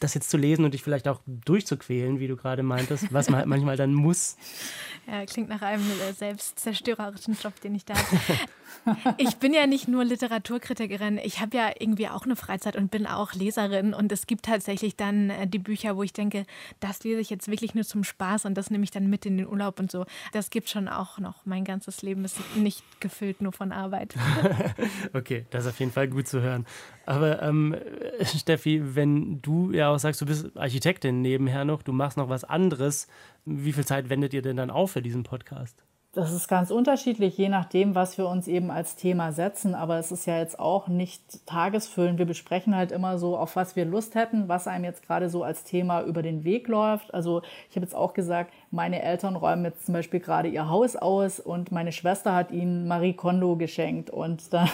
das 0.00 0.14
jetzt 0.14 0.30
zu 0.30 0.36
lesen 0.36 0.64
und 0.64 0.74
dich 0.74 0.82
vielleicht 0.82 1.08
auch 1.08 1.20
durchzuquälen, 1.26 2.20
wie 2.20 2.28
du 2.28 2.36
gerade 2.36 2.62
meintest, 2.62 3.12
was 3.12 3.28
man 3.28 3.38
halt 3.38 3.48
manchmal 3.48 3.76
dann 3.76 3.94
muss. 3.94 4.36
Ja, 5.10 5.24
klingt 5.24 5.48
nach 5.48 5.62
einem 5.62 5.90
äh, 5.90 6.12
selbstzerstörerischen 6.12 7.34
Job, 7.42 7.58
den 7.62 7.74
ich 7.74 7.86
da 7.86 7.94
habe. 7.94 8.38
Ich 9.16 9.36
bin 9.36 9.52
ja 9.52 9.66
nicht 9.66 9.88
nur 9.88 10.04
Literaturkritikerin, 10.04 11.18
ich 11.18 11.40
habe 11.40 11.56
ja 11.56 11.70
irgendwie 11.78 12.08
auch 12.08 12.24
eine 12.24 12.36
Freizeit 12.36 12.76
und 12.76 12.90
bin 12.90 13.06
auch 13.06 13.34
Leserin. 13.34 13.94
Und 13.94 14.12
es 14.12 14.26
gibt 14.26 14.44
tatsächlich 14.44 14.96
dann 14.96 15.30
äh, 15.30 15.46
die 15.46 15.58
Bücher, 15.58 15.96
wo 15.96 16.02
ich 16.02 16.12
denke, 16.12 16.44
das 16.80 17.04
lese 17.04 17.20
ich 17.20 17.30
jetzt 17.30 17.48
wirklich 17.48 17.74
nur 17.74 17.84
zum 17.84 18.04
Spaß 18.04 18.44
und 18.44 18.54
das 18.54 18.70
nehme 18.70 18.84
ich 18.84 18.90
dann 18.90 19.08
mit 19.08 19.26
in 19.26 19.36
den 19.36 19.46
Urlaub 19.46 19.78
und 19.80 19.90
so. 19.90 20.06
Das 20.32 20.50
gibt 20.50 20.68
schon 20.68 20.88
auch 20.88 21.18
noch. 21.18 21.44
Mein 21.44 21.64
ganzes 21.64 22.02
Leben 22.02 22.24
ist 22.24 22.38
nicht 22.56 22.82
gefüllt 23.00 23.40
nur 23.40 23.52
von 23.52 23.72
Arbeit. 23.72 24.14
okay, 25.12 25.46
das 25.50 25.64
ist 25.64 25.70
auf 25.70 25.80
jeden 25.80 25.92
Fall 25.92 26.08
gut 26.08 26.28
zu 26.28 26.40
hören. 26.40 26.66
Aber 27.06 27.42
ähm, 27.42 27.76
Steffi, 28.22 28.94
wenn 28.94 29.40
du 29.42 29.72
ja 29.72 29.90
auch 29.90 29.98
sagst, 29.98 30.20
du 30.20 30.26
bist 30.26 30.56
Architektin 30.56 31.22
nebenher 31.22 31.64
noch, 31.64 31.82
du 31.82 31.92
machst 31.92 32.16
noch 32.16 32.28
was 32.28 32.44
anderes, 32.44 33.08
wie 33.44 33.72
viel 33.72 33.86
Zeit 33.86 34.08
wendet 34.08 34.34
ihr 34.34 34.42
denn 34.42 34.56
dann 34.56 34.70
auf 34.70 34.92
für 34.92 35.02
diesen 35.02 35.22
Podcast? 35.22 35.82
Das 36.12 36.32
ist 36.32 36.48
ganz 36.48 36.70
unterschiedlich, 36.70 37.36
je 37.36 37.50
nachdem, 37.50 37.94
was 37.94 38.16
wir 38.16 38.28
uns 38.28 38.48
eben 38.48 38.70
als 38.70 38.96
Thema 38.96 39.30
setzen. 39.30 39.74
Aber 39.74 39.98
es 39.98 40.10
ist 40.10 40.26
ja 40.26 40.38
jetzt 40.38 40.58
auch 40.58 40.88
nicht 40.88 41.46
tagesfüllend. 41.46 42.18
Wir 42.18 42.24
besprechen 42.24 42.74
halt 42.74 42.92
immer 42.92 43.18
so, 43.18 43.36
auf 43.36 43.56
was 43.56 43.76
wir 43.76 43.84
Lust 43.84 44.14
hätten, 44.14 44.48
was 44.48 44.66
einem 44.66 44.84
jetzt 44.84 45.06
gerade 45.06 45.28
so 45.28 45.42
als 45.42 45.64
Thema 45.64 46.02
über 46.02 46.22
den 46.22 46.44
Weg 46.44 46.66
läuft. 46.66 47.12
Also 47.12 47.42
ich 47.68 47.76
habe 47.76 47.84
jetzt 47.84 47.94
auch 47.94 48.14
gesagt, 48.14 48.54
meine 48.70 49.02
Eltern 49.02 49.36
räumen 49.36 49.64
jetzt 49.64 49.86
zum 49.86 49.94
Beispiel 49.94 50.20
gerade 50.20 50.48
ihr 50.48 50.68
Haus 50.68 50.96
aus 50.96 51.40
und 51.40 51.72
meine 51.72 51.92
Schwester 51.92 52.34
hat 52.34 52.50
ihnen 52.50 52.86
Marie 52.86 53.14
Kondo 53.14 53.56
geschenkt. 53.56 54.10
Und 54.10 54.52
da, 54.52 54.68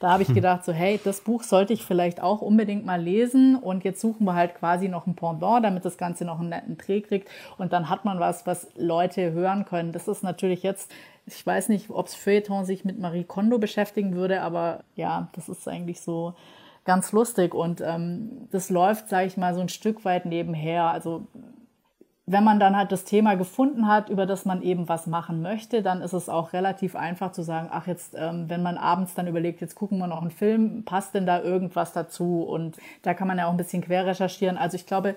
da 0.00 0.10
habe 0.10 0.22
ich 0.22 0.28
hm. 0.28 0.34
gedacht, 0.34 0.64
so 0.64 0.72
hey, 0.72 1.00
das 1.02 1.20
Buch 1.22 1.42
sollte 1.42 1.72
ich 1.72 1.84
vielleicht 1.84 2.22
auch 2.22 2.42
unbedingt 2.42 2.84
mal 2.84 3.00
lesen. 3.00 3.56
Und 3.56 3.84
jetzt 3.84 4.00
suchen 4.00 4.24
wir 4.24 4.34
halt 4.34 4.54
quasi 4.54 4.88
noch 4.88 5.06
ein 5.06 5.14
Pendant, 5.14 5.64
damit 5.64 5.84
das 5.84 5.96
Ganze 5.96 6.24
noch 6.24 6.40
einen 6.40 6.50
netten 6.50 6.76
Dreh 6.76 7.00
kriegt. 7.00 7.28
Und 7.56 7.72
dann 7.72 7.88
hat 7.88 8.04
man 8.04 8.20
was, 8.20 8.46
was 8.46 8.68
Leute 8.76 9.32
hören 9.32 9.64
können. 9.64 9.92
Das 9.92 10.08
ist 10.08 10.22
natürlich 10.22 10.62
jetzt 10.62 10.92
ich 11.34 11.46
weiß 11.46 11.68
nicht, 11.68 11.90
ob 11.90 12.06
es 12.06 12.14
Feuilleton 12.14 12.64
sich 12.64 12.86
mit 12.86 12.98
Marie 12.98 13.24
Kondo 13.24 13.58
beschäftigen 13.58 14.14
würde, 14.14 14.40
aber 14.40 14.84
ja, 14.94 15.28
das 15.34 15.50
ist 15.50 15.68
eigentlich 15.68 16.00
so 16.00 16.34
ganz 16.84 17.12
lustig 17.12 17.54
und 17.54 17.82
ähm, 17.82 18.48
das 18.50 18.70
läuft, 18.70 19.10
sage 19.10 19.26
ich 19.26 19.36
mal, 19.36 19.54
so 19.54 19.60
ein 19.60 19.68
Stück 19.68 20.06
weit 20.06 20.24
nebenher. 20.24 20.84
Also 20.84 21.26
wenn 22.30 22.44
man 22.44 22.60
dann 22.60 22.76
halt 22.76 22.92
das 22.92 23.04
Thema 23.04 23.36
gefunden 23.36 23.86
hat, 23.86 24.10
über 24.10 24.26
das 24.26 24.44
man 24.44 24.60
eben 24.62 24.88
was 24.88 25.06
machen 25.06 25.40
möchte, 25.40 25.82
dann 25.82 26.02
ist 26.02 26.12
es 26.12 26.28
auch 26.28 26.52
relativ 26.52 26.94
einfach 26.94 27.32
zu 27.32 27.42
sagen, 27.42 27.68
ach 27.72 27.86
jetzt, 27.86 28.14
ähm, 28.16 28.44
wenn 28.48 28.62
man 28.62 28.76
abends 28.76 29.14
dann 29.14 29.26
überlegt, 29.26 29.62
jetzt 29.62 29.74
gucken 29.74 29.98
wir 29.98 30.06
noch 30.06 30.20
einen 30.20 30.30
Film, 30.30 30.84
passt 30.84 31.14
denn 31.14 31.24
da 31.24 31.42
irgendwas 31.42 31.94
dazu? 31.94 32.42
Und 32.42 32.76
da 33.02 33.14
kann 33.14 33.28
man 33.28 33.38
ja 33.38 33.46
auch 33.46 33.52
ein 33.52 33.56
bisschen 33.56 33.82
quer 33.82 34.04
recherchieren. 34.06 34.58
Also 34.58 34.74
ich 34.76 34.84
glaube, 34.84 35.16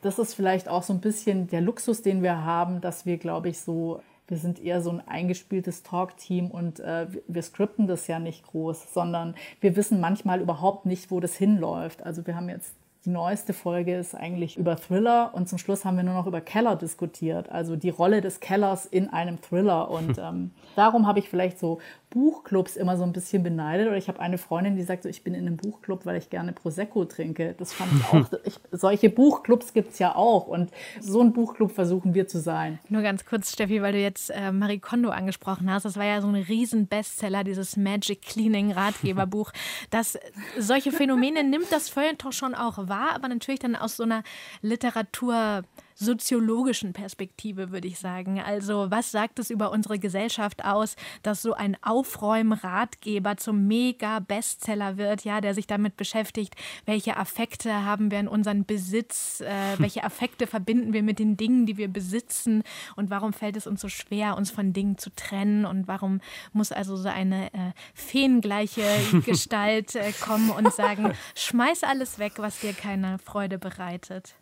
das 0.00 0.18
ist 0.18 0.32
vielleicht 0.32 0.68
auch 0.68 0.82
so 0.82 0.94
ein 0.94 1.00
bisschen 1.00 1.48
der 1.48 1.60
Luxus, 1.60 2.00
den 2.00 2.22
wir 2.22 2.44
haben, 2.44 2.80
dass 2.80 3.04
wir, 3.04 3.18
glaube 3.18 3.50
ich, 3.50 3.60
so 3.60 4.00
wir 4.28 4.36
sind 4.36 4.62
eher 4.62 4.82
so 4.82 4.90
ein 4.90 5.06
eingespieltes 5.08 5.82
Talk-Team 5.82 6.50
und 6.50 6.80
äh, 6.80 7.06
wir 7.26 7.42
skripten 7.42 7.86
das 7.86 8.06
ja 8.08 8.18
nicht 8.18 8.46
groß, 8.46 8.92
sondern 8.92 9.34
wir 9.60 9.74
wissen 9.74 10.00
manchmal 10.00 10.42
überhaupt 10.42 10.84
nicht, 10.84 11.10
wo 11.10 11.18
das 11.18 11.34
hinläuft. 11.34 12.04
Also 12.04 12.26
wir 12.26 12.36
haben 12.36 12.50
jetzt 12.50 12.74
die 13.04 13.10
neueste 13.10 13.52
Folge 13.52 13.96
ist 13.96 14.14
eigentlich 14.14 14.56
über 14.56 14.76
Thriller 14.76 15.30
und 15.34 15.48
zum 15.48 15.58
Schluss 15.58 15.84
haben 15.84 15.96
wir 15.96 16.04
nur 16.04 16.14
noch 16.14 16.26
über 16.26 16.40
Keller 16.40 16.76
diskutiert, 16.76 17.48
also 17.48 17.76
die 17.76 17.90
Rolle 17.90 18.20
des 18.20 18.40
Kellers 18.40 18.86
in 18.86 19.08
einem 19.08 19.40
Thriller. 19.40 19.90
Und 19.90 20.18
ähm, 20.18 20.50
darum 20.76 21.06
habe 21.06 21.18
ich 21.20 21.28
vielleicht 21.28 21.58
so 21.58 21.78
Buchclubs 22.10 22.76
immer 22.76 22.96
so 22.96 23.04
ein 23.04 23.12
bisschen 23.12 23.42
beneidet. 23.42 23.86
Oder 23.86 23.96
ich 23.96 24.08
habe 24.08 24.20
eine 24.20 24.38
Freundin, 24.38 24.76
die 24.76 24.82
sagt 24.82 25.02
so, 25.02 25.08
ich 25.08 25.22
bin 25.22 25.34
in 25.34 25.46
einem 25.46 25.56
Buchclub, 25.56 26.06
weil 26.06 26.16
ich 26.16 26.30
gerne 26.30 26.52
Prosecco 26.52 27.04
trinke. 27.04 27.54
Das 27.58 27.72
fand 27.72 27.92
ich 27.92 28.04
auch. 28.06 28.18
Ich, 28.44 28.58
solche 28.70 29.10
Buchclubs 29.10 29.72
gibt 29.74 29.92
es 29.92 29.98
ja 29.98 30.14
auch. 30.14 30.46
Und 30.46 30.70
so 31.00 31.20
ein 31.20 31.32
Buchclub 31.32 31.72
versuchen 31.72 32.14
wir 32.14 32.28
zu 32.28 32.40
sein. 32.40 32.78
Nur 32.88 33.02
ganz 33.02 33.24
kurz, 33.24 33.52
Steffi, 33.52 33.82
weil 33.82 33.92
du 33.92 34.00
jetzt 34.00 34.30
äh, 34.30 34.52
Marie 34.52 34.78
Kondo 34.78 35.10
angesprochen 35.10 35.70
hast. 35.70 35.84
Das 35.84 35.96
war 35.96 36.04
ja 36.04 36.20
so 36.20 36.28
ein 36.28 36.34
Riesen-Bestseller, 36.34 37.44
dieses 37.44 37.76
Magic 37.76 38.22
Cleaning 38.22 38.72
Ratgeberbuch. 38.72 39.52
Das, 39.90 40.18
solche 40.58 40.92
Phänomene 40.92 41.44
nimmt 41.44 41.70
das 41.70 41.88
Feuilleton 41.88 42.32
schon 42.32 42.54
auch 42.54 42.88
wahr, 42.88 42.97
aber 43.14 43.28
natürlich 43.28 43.60
dann 43.60 43.76
aus 43.76 43.96
so 43.96 44.04
einer 44.04 44.22
Literatur- 44.62 45.62
soziologischen 45.98 46.92
Perspektive, 46.92 47.72
würde 47.72 47.88
ich 47.88 47.98
sagen. 47.98 48.40
Also 48.40 48.90
was 48.90 49.10
sagt 49.10 49.38
es 49.40 49.50
über 49.50 49.72
unsere 49.72 49.98
Gesellschaft 49.98 50.64
aus, 50.64 50.94
dass 51.22 51.42
so 51.42 51.54
ein 51.54 51.76
Aufräumratgeber 51.82 53.36
zum 53.36 53.66
Mega-Bestseller 53.66 54.96
wird, 54.96 55.24
ja, 55.24 55.40
der 55.40 55.54
sich 55.54 55.66
damit 55.66 55.96
beschäftigt, 55.96 56.54
welche 56.86 57.16
Affekte 57.16 57.84
haben 57.84 58.12
wir 58.12 58.20
in 58.20 58.28
unserem 58.28 58.64
Besitz, 58.64 59.40
äh, 59.40 59.78
welche 59.78 60.04
Affekte 60.04 60.46
verbinden 60.46 60.92
wir 60.92 61.02
mit 61.02 61.18
den 61.18 61.36
Dingen, 61.36 61.66
die 61.66 61.76
wir 61.76 61.88
besitzen 61.88 62.62
und 62.94 63.10
warum 63.10 63.32
fällt 63.32 63.56
es 63.56 63.66
uns 63.66 63.80
so 63.80 63.88
schwer, 63.88 64.36
uns 64.36 64.52
von 64.52 64.72
Dingen 64.72 64.98
zu 64.98 65.10
trennen 65.14 65.64
und 65.64 65.88
warum 65.88 66.20
muss 66.52 66.70
also 66.70 66.96
so 66.96 67.08
eine 67.08 67.52
äh, 67.52 67.72
feengleiche 67.94 68.84
Gestalt 69.26 69.96
äh, 69.96 70.12
kommen 70.20 70.50
und 70.50 70.72
sagen, 70.72 71.12
schmeiß 71.34 71.82
alles 71.82 72.20
weg, 72.20 72.34
was 72.36 72.60
dir 72.60 72.72
keine 72.72 73.18
Freude 73.18 73.58
bereitet. 73.58 74.36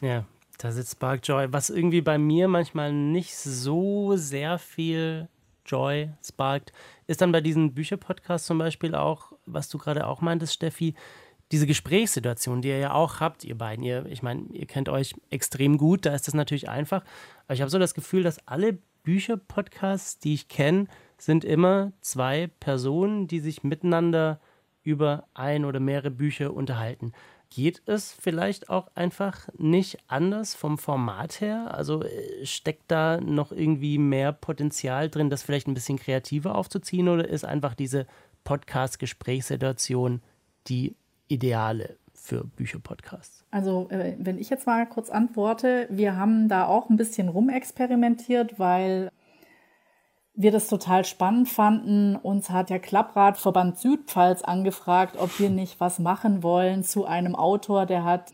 Ja, 0.00 0.24
da 0.58 0.72
sitzt 0.72 0.92
Spark 0.92 1.26
Joy, 1.26 1.52
was 1.52 1.70
irgendwie 1.70 2.02
bei 2.02 2.18
mir 2.18 2.48
manchmal 2.48 2.92
nicht 2.92 3.36
so 3.36 4.16
sehr 4.16 4.58
viel 4.58 5.28
Joy 5.66 6.10
sparkt, 6.24 6.72
ist 7.06 7.20
dann 7.20 7.32
bei 7.32 7.40
diesen 7.40 7.74
Bücherpodcasts 7.74 8.46
zum 8.46 8.58
Beispiel 8.58 8.94
auch, 8.94 9.32
was 9.46 9.68
du 9.68 9.78
gerade 9.78 10.06
auch 10.06 10.20
meintest, 10.20 10.54
Steffi, 10.54 10.94
diese 11.50 11.66
Gesprächssituation, 11.66 12.62
die 12.62 12.68
ihr 12.68 12.78
ja 12.78 12.94
auch 12.94 13.20
habt, 13.20 13.44
ihr 13.44 13.56
beiden, 13.56 13.84
ihr, 13.84 14.06
ich 14.06 14.22
meine, 14.22 14.44
ihr 14.52 14.66
kennt 14.66 14.88
euch 14.88 15.14
extrem 15.30 15.76
gut, 15.76 16.06
da 16.06 16.14
ist 16.14 16.26
das 16.26 16.34
natürlich 16.34 16.68
einfach. 16.68 17.04
Aber 17.44 17.54
ich 17.54 17.60
habe 17.60 17.70
so 17.70 17.78
das 17.78 17.94
Gefühl, 17.94 18.22
dass 18.22 18.46
alle 18.48 18.78
Bücherpodcasts, 19.02 20.18
die 20.18 20.34
ich 20.34 20.48
kenne, 20.48 20.86
sind 21.18 21.44
immer 21.44 21.92
zwei 22.00 22.48
Personen, 22.58 23.26
die 23.28 23.40
sich 23.40 23.62
miteinander 23.62 24.40
über 24.82 25.28
ein 25.34 25.64
oder 25.64 25.78
mehrere 25.78 26.10
Bücher 26.10 26.54
unterhalten. 26.54 27.12
Geht 27.54 27.82
es 27.84 28.12
vielleicht 28.12 28.70
auch 28.70 28.88
einfach 28.94 29.48
nicht 29.58 29.98
anders 30.08 30.54
vom 30.54 30.78
Format 30.78 31.40
her? 31.42 31.74
Also 31.74 32.02
äh, 32.02 32.46
steckt 32.46 32.90
da 32.90 33.20
noch 33.20 33.52
irgendwie 33.52 33.98
mehr 33.98 34.32
Potenzial 34.32 35.10
drin, 35.10 35.28
das 35.28 35.42
vielleicht 35.42 35.68
ein 35.68 35.74
bisschen 35.74 35.98
kreativer 35.98 36.54
aufzuziehen 36.54 37.08
oder 37.08 37.28
ist 37.28 37.44
einfach 37.44 37.74
diese 37.74 38.06
Podcast-Gesprächssituation 38.44 40.22
die 40.68 40.94
ideale 41.28 41.96
für 42.14 42.44
Bücherpodcasts? 42.44 43.44
Also, 43.50 43.88
äh, 43.90 44.14
wenn 44.18 44.38
ich 44.38 44.48
jetzt 44.48 44.66
mal 44.66 44.86
kurz 44.86 45.10
antworte, 45.10 45.88
wir 45.90 46.16
haben 46.16 46.48
da 46.48 46.66
auch 46.66 46.88
ein 46.88 46.96
bisschen 46.96 47.28
rumexperimentiert, 47.28 48.58
weil 48.58 49.10
wir 50.34 50.50
das 50.50 50.68
total 50.68 51.04
spannend 51.04 51.48
fanden. 51.48 52.16
Uns 52.16 52.50
hat 52.50 52.70
der 52.70 52.80
Klappradverband 52.80 53.78
Südpfalz 53.78 54.42
angefragt, 54.42 55.16
ob 55.18 55.38
wir 55.38 55.50
nicht 55.50 55.80
was 55.80 55.98
machen 55.98 56.42
wollen 56.42 56.84
zu 56.84 57.04
einem 57.04 57.34
Autor, 57.34 57.86
der 57.86 58.04
hat 58.04 58.32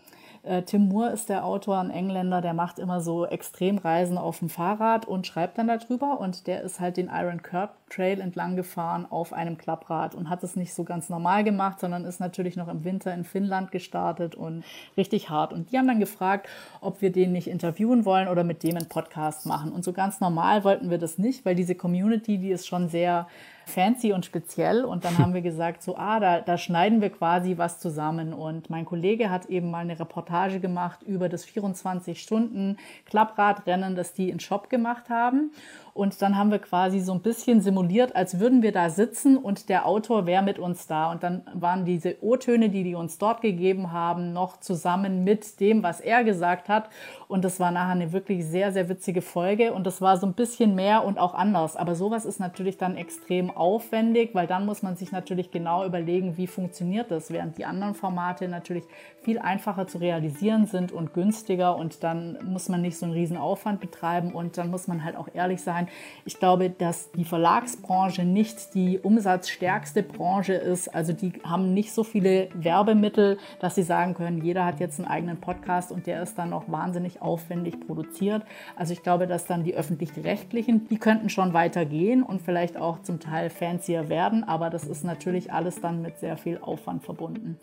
äh, 0.48 0.62
Tim 0.62 0.88
Moore 0.88 1.10
ist 1.10 1.28
der 1.28 1.44
Autor, 1.44 1.78
ein 1.78 1.90
Engländer, 1.90 2.40
der 2.40 2.54
macht 2.54 2.78
immer 2.78 3.00
so 3.00 3.26
Extremreisen 3.26 4.16
auf 4.16 4.38
dem 4.38 4.48
Fahrrad 4.48 5.06
und 5.06 5.26
schreibt 5.26 5.58
dann 5.58 5.68
darüber. 5.68 6.18
Und 6.20 6.46
der 6.46 6.62
ist 6.62 6.80
halt 6.80 6.96
den 6.96 7.10
Iron 7.12 7.42
Curb 7.42 7.74
Trail 7.90 8.20
entlang 8.20 8.56
gefahren 8.56 9.06
auf 9.08 9.32
einem 9.32 9.58
Klapprad 9.58 10.14
und 10.14 10.28
hat 10.28 10.42
es 10.42 10.56
nicht 10.56 10.74
so 10.74 10.84
ganz 10.84 11.08
normal 11.08 11.44
gemacht, 11.44 11.80
sondern 11.80 12.04
ist 12.04 12.20
natürlich 12.20 12.56
noch 12.56 12.68
im 12.68 12.84
Winter 12.84 13.12
in 13.14 13.24
Finnland 13.24 13.70
gestartet 13.72 14.34
und 14.34 14.64
richtig 14.96 15.30
hart. 15.30 15.52
Und 15.52 15.70
die 15.70 15.78
haben 15.78 15.86
dann 15.86 16.00
gefragt, 16.00 16.48
ob 16.80 17.02
wir 17.02 17.12
den 17.12 17.32
nicht 17.32 17.48
interviewen 17.48 18.04
wollen 18.04 18.28
oder 18.28 18.44
mit 18.44 18.62
dem 18.62 18.76
einen 18.76 18.88
Podcast 18.88 19.46
machen. 19.46 19.72
Und 19.72 19.84
so 19.84 19.92
ganz 19.92 20.20
normal 20.20 20.64
wollten 20.64 20.90
wir 20.90 20.98
das 20.98 21.18
nicht, 21.18 21.44
weil 21.44 21.54
diese 21.54 21.74
Community, 21.74 22.38
die 22.38 22.50
ist 22.50 22.66
schon 22.66 22.88
sehr 22.88 23.26
fancy 23.68 24.12
und 24.12 24.24
speziell. 24.24 24.84
Und 24.84 25.04
dann 25.04 25.18
haben 25.18 25.34
wir 25.34 25.42
gesagt, 25.42 25.82
so, 25.82 25.96
ah, 25.96 26.18
da, 26.18 26.40
da 26.40 26.58
schneiden 26.58 27.00
wir 27.00 27.10
quasi 27.10 27.58
was 27.58 27.78
zusammen. 27.78 28.32
Und 28.32 28.70
mein 28.70 28.84
Kollege 28.84 29.30
hat 29.30 29.46
eben 29.46 29.70
mal 29.70 29.78
eine 29.78 30.00
Reportage 30.00 30.58
gemacht 30.60 31.02
über 31.02 31.28
das 31.28 31.46
24-Stunden-Klappradrennen, 31.46 33.94
das 33.94 34.14
die 34.14 34.30
in 34.30 34.40
Shop 34.40 34.68
gemacht 34.70 35.10
haben. 35.10 35.52
Und 35.98 36.22
dann 36.22 36.38
haben 36.38 36.52
wir 36.52 36.60
quasi 36.60 37.00
so 37.00 37.12
ein 37.12 37.22
bisschen 37.22 37.60
simuliert, 37.60 38.14
als 38.14 38.38
würden 38.38 38.62
wir 38.62 38.70
da 38.70 38.88
sitzen 38.88 39.36
und 39.36 39.68
der 39.68 39.84
Autor 39.84 40.26
wäre 40.26 40.44
mit 40.44 40.60
uns 40.60 40.86
da. 40.86 41.10
Und 41.10 41.24
dann 41.24 41.42
waren 41.54 41.84
diese 41.84 42.22
O-Töne, 42.22 42.68
die 42.68 42.84
die 42.84 42.94
uns 42.94 43.18
dort 43.18 43.40
gegeben 43.40 43.90
haben, 43.90 44.32
noch 44.32 44.60
zusammen 44.60 45.24
mit 45.24 45.58
dem, 45.58 45.82
was 45.82 46.00
er 46.00 46.22
gesagt 46.22 46.68
hat. 46.68 46.88
Und 47.26 47.44
das 47.44 47.58
war 47.58 47.72
nachher 47.72 47.94
eine 47.94 48.12
wirklich 48.12 48.46
sehr, 48.46 48.70
sehr 48.70 48.88
witzige 48.88 49.22
Folge. 49.22 49.72
Und 49.72 49.88
das 49.88 50.00
war 50.00 50.18
so 50.18 50.26
ein 50.28 50.34
bisschen 50.34 50.76
mehr 50.76 51.04
und 51.04 51.18
auch 51.18 51.34
anders. 51.34 51.74
Aber 51.74 51.96
sowas 51.96 52.24
ist 52.24 52.38
natürlich 52.38 52.78
dann 52.78 52.96
extrem 52.96 53.50
aufwendig, 53.50 54.36
weil 54.36 54.46
dann 54.46 54.66
muss 54.66 54.84
man 54.84 54.94
sich 54.94 55.10
natürlich 55.10 55.50
genau 55.50 55.84
überlegen, 55.84 56.36
wie 56.36 56.46
funktioniert 56.46 57.10
das, 57.10 57.32
während 57.32 57.58
die 57.58 57.64
anderen 57.64 57.96
Formate 57.96 58.46
natürlich 58.46 58.84
viel 59.22 59.40
einfacher 59.40 59.88
zu 59.88 59.98
realisieren 59.98 60.66
sind 60.66 60.92
und 60.92 61.12
günstiger. 61.12 61.74
Und 61.74 62.04
dann 62.04 62.38
muss 62.44 62.68
man 62.68 62.82
nicht 62.82 62.96
so 62.96 63.04
einen 63.04 63.14
riesen 63.14 63.36
Aufwand 63.36 63.80
betreiben. 63.80 64.30
Und 64.30 64.58
dann 64.58 64.70
muss 64.70 64.86
man 64.86 65.02
halt 65.02 65.16
auch 65.16 65.26
ehrlich 65.34 65.60
sein, 65.60 65.87
ich 66.24 66.38
glaube, 66.38 66.70
dass 66.70 67.10
die 67.12 67.24
Verlagsbranche 67.24 68.24
nicht 68.24 68.74
die 68.74 68.98
umsatzstärkste 68.98 70.02
Branche 70.02 70.54
ist. 70.54 70.94
Also 70.94 71.12
die 71.12 71.32
haben 71.44 71.74
nicht 71.74 71.92
so 71.92 72.04
viele 72.04 72.48
Werbemittel, 72.54 73.38
dass 73.60 73.74
sie 73.74 73.82
sagen 73.82 74.14
können, 74.14 74.44
jeder 74.44 74.64
hat 74.64 74.80
jetzt 74.80 74.98
einen 74.98 75.08
eigenen 75.08 75.40
Podcast 75.40 75.92
und 75.92 76.06
der 76.06 76.22
ist 76.22 76.36
dann 76.38 76.52
auch 76.52 76.64
wahnsinnig 76.68 77.22
aufwendig 77.22 77.80
produziert. 77.86 78.42
Also 78.76 78.92
ich 78.92 79.02
glaube, 79.02 79.26
dass 79.26 79.46
dann 79.46 79.64
die 79.64 79.74
öffentlich-rechtlichen, 79.74 80.88
die 80.88 80.98
könnten 80.98 81.28
schon 81.28 81.52
weitergehen 81.52 82.22
und 82.22 82.42
vielleicht 82.42 82.76
auch 82.76 83.02
zum 83.02 83.20
Teil 83.20 83.50
fancier 83.50 84.08
werden, 84.08 84.44
aber 84.44 84.70
das 84.70 84.84
ist 84.84 85.04
natürlich 85.04 85.52
alles 85.52 85.80
dann 85.80 86.02
mit 86.02 86.18
sehr 86.18 86.36
viel 86.36 86.58
Aufwand 86.58 87.04
verbunden. 87.04 87.58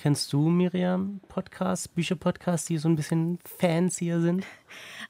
Kennst 0.00 0.32
du, 0.32 0.48
Miriam, 0.48 1.20
Podcasts, 1.26 1.88
Bücherpodcasts, 1.88 2.68
die 2.68 2.78
so 2.78 2.88
ein 2.88 2.94
bisschen 2.94 3.40
fancier 3.44 4.20
sind? 4.20 4.46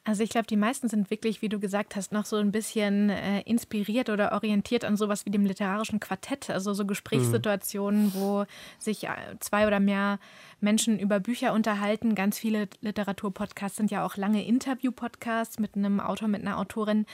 Also 0.03 0.23
ich 0.23 0.31
glaube, 0.31 0.47
die 0.47 0.57
meisten 0.57 0.89
sind 0.89 1.11
wirklich, 1.11 1.43
wie 1.43 1.51
du 1.51 1.61
gesagt 1.61 1.95
hast, 1.95 2.11
noch 2.11 2.25
so 2.25 2.37
ein 2.37 2.53
bisschen 2.53 3.11
äh, 3.11 3.43
inspiriert 3.43 4.09
oder 4.09 4.33
orientiert 4.33 4.87
an 4.87 4.97
sowas 4.97 5.27
wie 5.27 5.31
dem 5.31 5.45
literarischen 5.45 6.01
Quartett. 6.01 6.49
Also 6.49 6.73
so 6.73 6.87
Gesprächssituationen, 6.87 8.07
mhm. 8.07 8.15
wo 8.15 8.47
sich 8.79 9.05
äh, 9.05 9.11
zwei 9.41 9.67
oder 9.67 9.79
mehr 9.79 10.19
Menschen 10.63 10.99
über 10.99 11.21
Bücher 11.21 11.53
unterhalten. 11.53 12.15
Ganz 12.15 12.39
viele 12.39 12.67
Literaturpodcasts 12.81 13.77
sind 13.77 13.91
ja 13.91 14.07
auch 14.07 14.17
lange 14.17 14.47
Interview-Podcasts 14.47 15.59
mit 15.59 15.77
einem 15.77 16.01
Autor, 16.01 16.29
mit 16.29 16.41
einer 16.41 16.57
Autorin. 16.57 17.05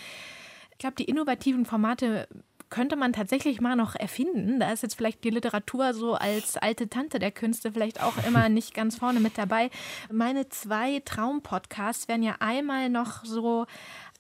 Ich 0.71 0.79
glaube, 0.79 0.95
die 0.95 1.07
innovativen 1.07 1.67
Formate 1.67 2.29
könnte 2.75 2.97
man 2.97 3.13
tatsächlich 3.13 3.61
mal 3.61 3.77
noch 3.77 3.95
erfinden. 3.95 4.59
Da 4.59 4.73
ist 4.73 4.83
jetzt 4.83 4.97
vielleicht 4.97 5.23
die 5.23 5.31
Literatur 5.31 5.95
so 5.95 6.15
als 6.15 6.57
alte 6.57 6.89
Tante 6.89 7.21
der 7.21 7.31
Künste 7.31 7.71
vielleicht 7.71 8.03
auch 8.03 8.15
immer 8.27 8.49
nicht 8.49 8.75
ganz 8.75 8.99
vorne 8.99 9.21
mit 9.21 9.39
dabei. 9.39 9.71
Meine 10.11 10.49
zwei 10.49 11.01
Traumpodcasts 11.05 12.09
wären 12.09 12.25
ja 12.25 12.35
einmal 12.41 12.89
noch 12.89 13.25
so 13.25 13.67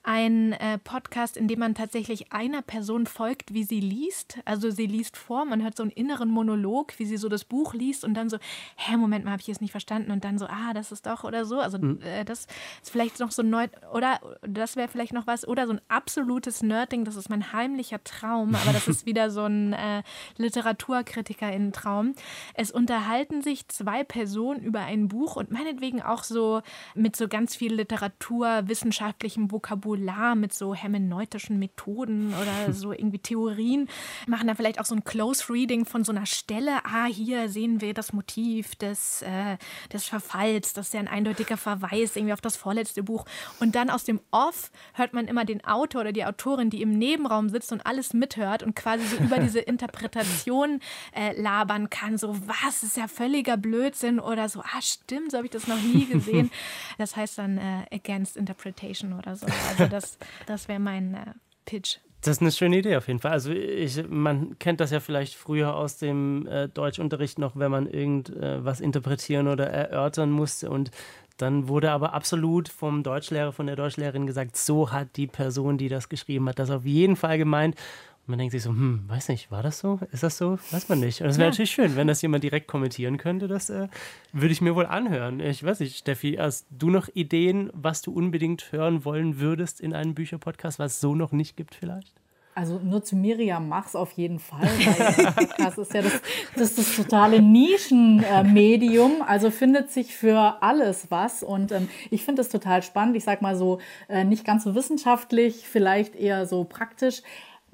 ein 0.04 0.52
äh, 0.52 0.78
Podcast, 0.78 1.38
in 1.38 1.48
dem 1.48 1.58
man 1.58 1.74
tatsächlich 1.74 2.30
einer 2.30 2.60
Person 2.60 3.06
folgt, 3.06 3.54
wie 3.54 3.64
sie 3.64 3.80
liest. 3.80 4.38
Also 4.44 4.70
sie 4.70 4.86
liest 4.86 5.16
vor, 5.16 5.46
man 5.46 5.62
hört 5.62 5.78
so 5.78 5.82
einen 5.82 5.92
inneren 5.92 6.28
Monolog, 6.28 6.98
wie 6.98 7.06
sie 7.06 7.16
so 7.16 7.30
das 7.30 7.44
Buch 7.44 7.72
liest 7.72 8.04
und 8.04 8.12
dann 8.12 8.28
so, 8.28 8.36
hä, 8.76 8.98
Moment 8.98 9.24
mal, 9.24 9.32
habe 9.32 9.40
ich 9.40 9.48
es 9.48 9.62
nicht 9.62 9.70
verstanden 9.70 10.10
und 10.10 10.22
dann 10.22 10.38
so, 10.38 10.44
ah, 10.46 10.74
das 10.74 10.92
ist 10.92 11.06
doch 11.06 11.24
oder 11.24 11.46
so. 11.46 11.58
Also 11.58 11.78
mhm. 11.78 12.00
äh, 12.02 12.24
das 12.26 12.46
ist 12.82 12.90
vielleicht 12.90 13.18
noch 13.18 13.30
so 13.30 13.42
neu 13.42 13.66
oder 13.94 14.20
das 14.42 14.76
wäre 14.76 14.88
vielleicht 14.88 15.14
noch 15.14 15.26
was 15.26 15.48
oder 15.48 15.66
so 15.66 15.72
ein 15.72 15.80
absolutes 15.88 16.62
Nerding, 16.62 17.06
das 17.06 17.16
ist 17.16 17.30
mein 17.30 17.54
heimlicher 17.54 18.04
Traum, 18.04 18.54
aber 18.54 18.74
das 18.74 18.86
ist 18.86 19.06
wieder 19.06 19.30
so 19.30 19.44
ein 19.44 19.72
äh, 19.72 20.02
Literaturkritiker-Traum. 20.36 22.14
Es 22.52 22.70
unterhalten 22.70 23.40
sich 23.40 23.68
zwei 23.68 24.04
Personen 24.04 24.62
über 24.62 24.80
ein 24.80 25.08
Buch 25.08 25.36
und 25.36 25.50
meinetwegen 25.50 26.02
auch 26.02 26.24
so 26.24 26.60
mit 26.94 27.16
so 27.16 27.26
ganz 27.26 27.56
viel 27.56 27.72
literaturwissenschaftlichem 27.72 29.50
Vokabular 29.50 29.93
Vokabular 29.94 30.34
mit 30.34 30.52
so 30.52 30.74
hermeneutischen 30.74 31.58
Methoden 31.58 32.34
oder 32.34 32.72
so 32.72 32.92
irgendwie 32.92 33.18
Theorien, 33.18 33.88
machen 34.26 34.46
da 34.46 34.54
vielleicht 34.54 34.80
auch 34.80 34.84
so 34.84 34.94
ein 34.94 35.04
Close 35.04 35.52
Reading 35.52 35.84
von 35.84 36.04
so 36.04 36.12
einer 36.12 36.26
Stelle. 36.26 36.84
Ah, 36.84 37.06
hier 37.06 37.48
sehen 37.48 37.80
wir 37.80 37.94
das 37.94 38.12
Motiv 38.12 38.74
des, 38.76 39.22
äh, 39.22 39.56
des 39.92 40.04
Verfalls. 40.04 40.72
Das 40.72 40.86
ist 40.86 40.94
ja 40.94 41.00
ein 41.00 41.08
eindeutiger 41.08 41.56
Verweis 41.56 42.16
irgendwie 42.16 42.32
auf 42.32 42.40
das 42.40 42.56
vorletzte 42.56 43.02
Buch. 43.02 43.24
Und 43.60 43.74
dann 43.74 43.90
aus 43.90 44.04
dem 44.04 44.20
Off 44.30 44.70
hört 44.94 45.12
man 45.12 45.26
immer 45.26 45.44
den 45.44 45.64
Autor 45.64 46.02
oder 46.02 46.12
die 46.12 46.24
Autorin, 46.24 46.70
die 46.70 46.82
im 46.82 46.90
Nebenraum 46.90 47.48
sitzt 47.48 47.72
und 47.72 47.86
alles 47.86 48.12
mithört 48.12 48.62
und 48.62 48.74
quasi 48.74 49.06
so 49.06 49.16
über 49.16 49.38
diese 49.38 49.60
Interpretation 49.74 50.80
äh, 51.14 51.40
labern 51.40 51.90
kann. 51.90 52.18
So, 52.18 52.36
was 52.46 52.82
ist 52.82 52.96
ja 52.96 53.08
völliger 53.08 53.56
Blödsinn 53.56 54.18
oder 54.18 54.48
so, 54.48 54.60
ah, 54.60 54.82
stimmt, 54.82 55.30
so 55.30 55.38
habe 55.38 55.46
ich 55.46 55.52
das 55.52 55.66
noch 55.66 55.80
nie 55.80 56.06
gesehen. 56.06 56.50
Das 56.98 57.16
heißt 57.16 57.38
dann 57.38 57.58
äh, 57.58 57.84
Against 57.90 58.36
Interpretation 58.36 59.14
oder 59.14 59.36
so. 59.36 59.46
Also 59.46 59.83
also 59.84 59.96
das, 59.96 60.18
das 60.46 60.68
wäre 60.68 60.80
mein 60.80 61.14
äh, 61.14 61.32
Pitch. 61.64 61.98
Das 62.20 62.36
ist 62.36 62.40
eine 62.40 62.52
schöne 62.52 62.78
Idee 62.78 62.96
auf 62.96 63.06
jeden 63.06 63.18
Fall. 63.18 63.32
Also 63.32 63.50
ich, 63.52 64.02
man 64.08 64.58
kennt 64.58 64.80
das 64.80 64.90
ja 64.90 65.00
vielleicht 65.00 65.34
früher 65.34 65.74
aus 65.74 65.98
dem 65.98 66.46
äh, 66.46 66.68
Deutschunterricht 66.68 67.38
noch, 67.38 67.56
wenn 67.56 67.70
man 67.70 67.86
irgendwas 67.86 68.80
äh, 68.80 68.84
interpretieren 68.84 69.46
oder 69.46 69.66
erörtern 69.66 70.30
musste 70.30 70.70
und 70.70 70.90
dann 71.36 71.68
wurde 71.68 71.90
aber 71.90 72.14
absolut 72.14 72.68
vom 72.68 73.02
Deutschlehrer, 73.02 73.52
von 73.52 73.66
der 73.66 73.76
Deutschlehrerin 73.76 74.26
gesagt, 74.26 74.56
so 74.56 74.92
hat 74.92 75.16
die 75.16 75.26
Person, 75.26 75.78
die 75.78 75.88
das 75.88 76.08
geschrieben 76.08 76.48
hat, 76.48 76.58
das 76.58 76.70
auf 76.70 76.84
jeden 76.84 77.16
Fall 77.16 77.38
gemeint 77.38 77.76
man 78.26 78.38
denkt 78.38 78.52
sich 78.52 78.62
so, 78.62 78.70
hm, 78.70 79.04
weiß 79.06 79.28
nicht, 79.28 79.50
war 79.50 79.62
das 79.62 79.78
so? 79.78 80.00
Ist 80.10 80.22
das 80.22 80.38
so? 80.38 80.58
Weiß 80.70 80.88
man 80.88 81.00
nicht. 81.00 81.20
Und 81.20 81.28
es 81.28 81.36
wäre 81.36 81.46
ja. 81.46 81.50
natürlich 81.50 81.72
schön, 81.72 81.96
wenn 81.96 82.06
das 82.06 82.22
jemand 82.22 82.42
direkt 82.42 82.68
kommentieren 82.68 83.18
könnte. 83.18 83.48
Das 83.48 83.68
äh, 83.70 83.88
würde 84.32 84.52
ich 84.52 84.60
mir 84.60 84.74
wohl 84.74 84.86
anhören. 84.86 85.40
Ich 85.40 85.62
weiß 85.62 85.80
nicht, 85.80 85.98
Steffi, 85.98 86.36
hast 86.40 86.66
du 86.70 86.90
noch 86.90 87.08
Ideen, 87.12 87.70
was 87.74 88.02
du 88.02 88.12
unbedingt 88.12 88.72
hören 88.72 89.04
wollen 89.04 89.40
würdest 89.40 89.80
in 89.80 89.94
einem 89.94 90.14
Bücherpodcast, 90.14 90.78
was 90.78 90.94
es 90.94 91.00
so 91.00 91.14
noch 91.14 91.32
nicht 91.32 91.56
gibt 91.56 91.74
vielleicht? 91.74 92.14
Also 92.56 92.78
nur 92.78 93.02
zu 93.02 93.16
Miriam 93.16 93.68
mach's 93.68 93.96
auf 93.96 94.12
jeden 94.12 94.38
Fall, 94.38 94.62
weil 95.34 95.48
das 95.58 95.76
ist 95.76 95.92
ja 95.92 96.02
das, 96.02 96.22
das, 96.54 96.70
ist 96.70 96.78
das 96.78 96.96
totale 96.96 97.42
Nischenmedium. 97.42 99.22
Also 99.26 99.50
findet 99.50 99.90
sich 99.90 100.14
für 100.14 100.62
alles 100.62 101.10
was. 101.10 101.42
Und 101.42 101.72
ähm, 101.72 101.88
ich 102.10 102.24
finde 102.24 102.42
es 102.42 102.48
total 102.48 102.82
spannend. 102.84 103.16
Ich 103.16 103.24
sag 103.24 103.42
mal 103.42 103.56
so, 103.56 103.80
äh, 104.08 104.22
nicht 104.22 104.44
ganz 104.44 104.62
so 104.62 104.76
wissenschaftlich, 104.76 105.68
vielleicht 105.68 106.14
eher 106.14 106.46
so 106.46 106.62
praktisch 106.62 107.22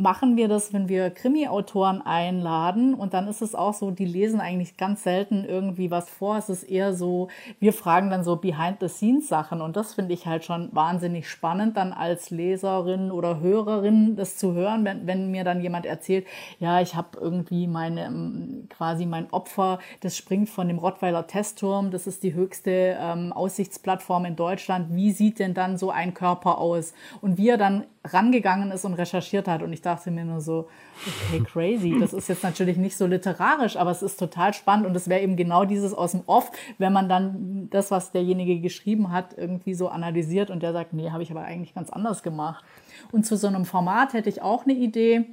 machen 0.01 0.37
wir 0.37 0.49
das, 0.49 0.73
wenn 0.73 0.89
wir 0.89 1.11
Krimi-Autoren 1.11 2.03
einladen. 2.03 2.95
Und 2.95 3.15
dann 3.15 3.29
ist 3.29 3.43
es 3.43 3.55
auch 3.55 3.75
so, 3.75 3.91
die 3.91 4.07
lesen 4.07 4.41
eigentlich 4.41 4.77
ganz 4.77 5.03
selten 5.03 5.45
irgendwie 5.45 5.91
was 5.91 6.09
vor. 6.09 6.37
Es 6.39 6.49
ist 6.49 6.63
eher 6.63 6.95
so, 6.95 7.29
wir 7.61 7.73
fragen 7.73 8.11
dann 8.11 8.25
so 8.25 8.37
Behind-the-Scenes-Sachen. 8.37 9.61
Und 9.61 9.77
das 9.77 9.95
finde 9.95 10.15
ich 10.15 10.27
halt 10.27 10.45
schon 10.45 10.71
wahnsinnig 10.73 11.29
spannend, 11.29 11.77
dann 11.77 11.93
als 11.93 12.31
Leserin 12.31 13.11
oder 13.11 13.41
Hörerin 13.41 14.17
das 14.17 14.37
zu 14.39 14.55
hören, 14.55 14.85
wenn, 14.85 15.07
wenn 15.07 15.31
mir 15.31 15.45
dann 15.45 15.61
jemand 15.61 15.85
erzählt, 15.85 16.27
ja, 16.59 16.81
ich 16.81 16.95
habe 16.95 17.19
irgendwie 17.21 17.67
meine, 17.67 18.07
ähm, 18.07 18.69
quasi 18.71 19.05
mein 19.05 19.31
Opfer, 19.33 19.79
das 20.01 20.17
springt 20.17 20.49
von 20.49 20.69
dem 20.69 20.79
Rottweiler 20.79 21.27
Testturm. 21.27 21.91
Das 21.91 22.07
ist 22.07 22.23
die 22.23 22.33
höchste 22.33 22.97
ähm, 22.99 23.33
Aussichtsplattform 23.33 24.25
in 24.25 24.37
Deutschland. 24.37 24.95
Wie 24.95 25.13
sieht 25.13 25.39
denn 25.39 25.53
dann 25.53 25.77
so 25.77 25.91
ein 25.91 26.15
Körper 26.15 26.59
aus? 26.59 26.95
Und 27.21 27.37
wie 27.37 27.51
er 27.51 27.59
dann 27.59 27.85
rangegangen 28.05 28.71
ist 28.71 28.85
und 28.85 28.95
recherchiert 28.95 29.47
hat. 29.47 29.63
Und 29.63 29.73
ich 29.73 29.83
dachte 29.83 29.90
mir 30.11 30.25
nur 30.25 30.41
so, 30.41 30.69
okay, 31.07 31.43
crazy. 31.45 31.97
Das 31.99 32.13
ist 32.13 32.29
jetzt 32.29 32.43
natürlich 32.43 32.77
nicht 32.77 32.97
so 32.97 33.07
literarisch, 33.07 33.77
aber 33.77 33.91
es 33.91 34.03
ist 34.03 34.19
total 34.19 34.55
spannend. 34.55 34.87
Und 34.87 34.97
es 34.97 35.09
wäre 35.09 35.21
eben 35.21 35.37
genau 35.37 35.65
dieses 35.65 35.93
aus 35.95 36.13
dem 36.13 36.23
Off, 36.27 36.51
wenn 36.79 36.93
man 36.93 37.09
dann 37.09 37.69
das, 37.71 37.91
was 37.91 38.13
derjenige 38.13 38.61
geschrieben 38.61 39.11
hat, 39.13 39.37
irgendwie 39.37 39.75
so 39.75 39.89
analysiert 39.89 40.51
und 40.51 40.63
der 40.63 40.73
sagt, 40.73 40.93
nee, 40.93 41.11
habe 41.11 41.23
ich 41.23 41.31
aber 41.31 41.43
eigentlich 41.43 41.75
ganz 41.75 41.91
anders 41.91 42.23
gemacht. 42.23 42.65
Und 43.13 43.27
zu 43.27 43.37
so 43.37 43.47
einem 43.47 43.65
Format 43.65 44.13
hätte 44.13 44.29
ich 44.29 44.43
auch 44.43 44.65
eine 44.65 44.75
Idee 44.75 45.27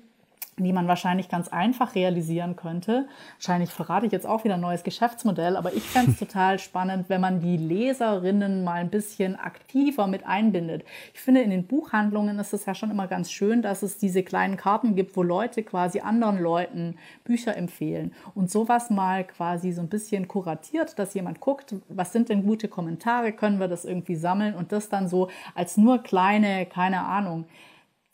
die 0.60 0.74
man 0.74 0.88
wahrscheinlich 0.88 1.30
ganz 1.30 1.50
einfach 1.50 1.94
realisieren 1.94 2.56
könnte. 2.56 3.08
Wahrscheinlich 3.38 3.70
verrate 3.70 4.08
ich 4.08 4.12
jetzt 4.12 4.26
auch 4.26 4.44
wieder 4.44 4.56
ein 4.56 4.62
neues 4.62 4.84
Geschäftsmodell, 4.84 5.56
aber 5.56 5.74
ich 5.74 5.84
fände 5.84 6.12
es 6.12 6.20
total 6.20 6.58
spannend, 6.58 7.10
wenn 7.10 7.22
man 7.22 7.40
die 7.40 7.58
Leserinnen 7.58 8.64
mal 8.64 8.82
ein 8.82 8.90
bisschen 8.90 9.36
aktiver 9.36 10.08
mit 10.08 10.26
einbindet. 10.26 10.84
Ich 11.14 11.20
finde, 11.20 11.42
in 11.42 11.52
den 11.52 11.68
Buchhandlungen 11.68 12.40
ist 12.40 12.54
es 12.54 12.66
ja 12.66 12.74
schon 12.74 12.90
immer 12.90 13.08
ganz 13.08 13.32
schön, 13.32 13.62
dass 13.62 13.84
es 13.84 14.00
diese 14.00 14.24
kleinen 14.24 14.58
Karten 14.58 14.96
gibt, 14.96 15.16
wo 15.16 15.22
Leute 15.22 15.62
quasi 15.62 16.00
anderen 16.00 16.40
Leuten 16.40 16.96
Bücher 17.24 17.56
empfehlen. 17.56 18.14
Und 18.34 18.50
sowas 18.50 18.90
mal 18.90 19.24
quasi 19.26 19.72
so 19.72 19.82
ein 19.82 19.90
bisschen 19.90 20.28
kuratiert, 20.28 20.98
dass 20.98 21.14
jemand 21.14 21.40
guckt, 21.40 21.76
was 21.88 22.12
sind 22.12 22.30
denn 22.30 22.44
gute 22.44 22.68
Kommentare, 22.68 23.32
können 23.32 23.60
wir 23.60 23.68
das 23.68 23.86
irgendwie 23.86 24.16
sammeln 24.16 24.56
und 24.56 24.72
das 24.72 24.90
dann 24.90 25.08
so 25.08 25.30
als 25.54 25.78
nur 25.78 26.00
kleine, 26.00 26.66
keine 26.66 27.02
Ahnung, 27.02 27.46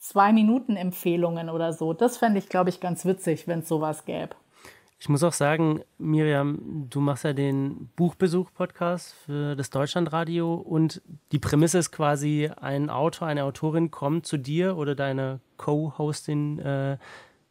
Zwei-Minuten-Empfehlungen 0.04 1.50
oder 1.50 1.72
so. 1.72 1.94
Das 1.94 2.18
fände 2.18 2.38
ich, 2.38 2.50
glaube 2.50 2.70
ich, 2.70 2.82
ganz 2.82 3.06
witzig, 3.06 3.48
wenn 3.48 3.60
es 3.60 3.70
sowas 3.70 4.04
gäbe. 4.04 4.36
Ich 5.00 5.08
muss 5.08 5.24
auch 5.24 5.32
sagen, 5.32 5.82
Miriam, 5.98 6.88
du 6.90 7.00
machst 7.00 7.24
ja 7.24 7.32
den 7.32 7.90
Buchbesuch-Podcast 7.96 9.16
für 9.26 9.56
das 9.56 9.70
Deutschlandradio 9.70 10.56
und 10.56 11.02
die 11.32 11.40
Prämisse 11.40 11.78
ist 11.78 11.92
quasi, 11.92 12.50
ein 12.60 12.90
Autor, 12.90 13.30
eine 13.30 13.46
Autorin 13.46 13.92
kommt 13.92 14.26
zu 14.26 14.36
dir 14.36 14.76
oder 14.76 14.94
deine 14.94 15.40
Co-Hostin 15.56 16.60
äh, 16.60 16.98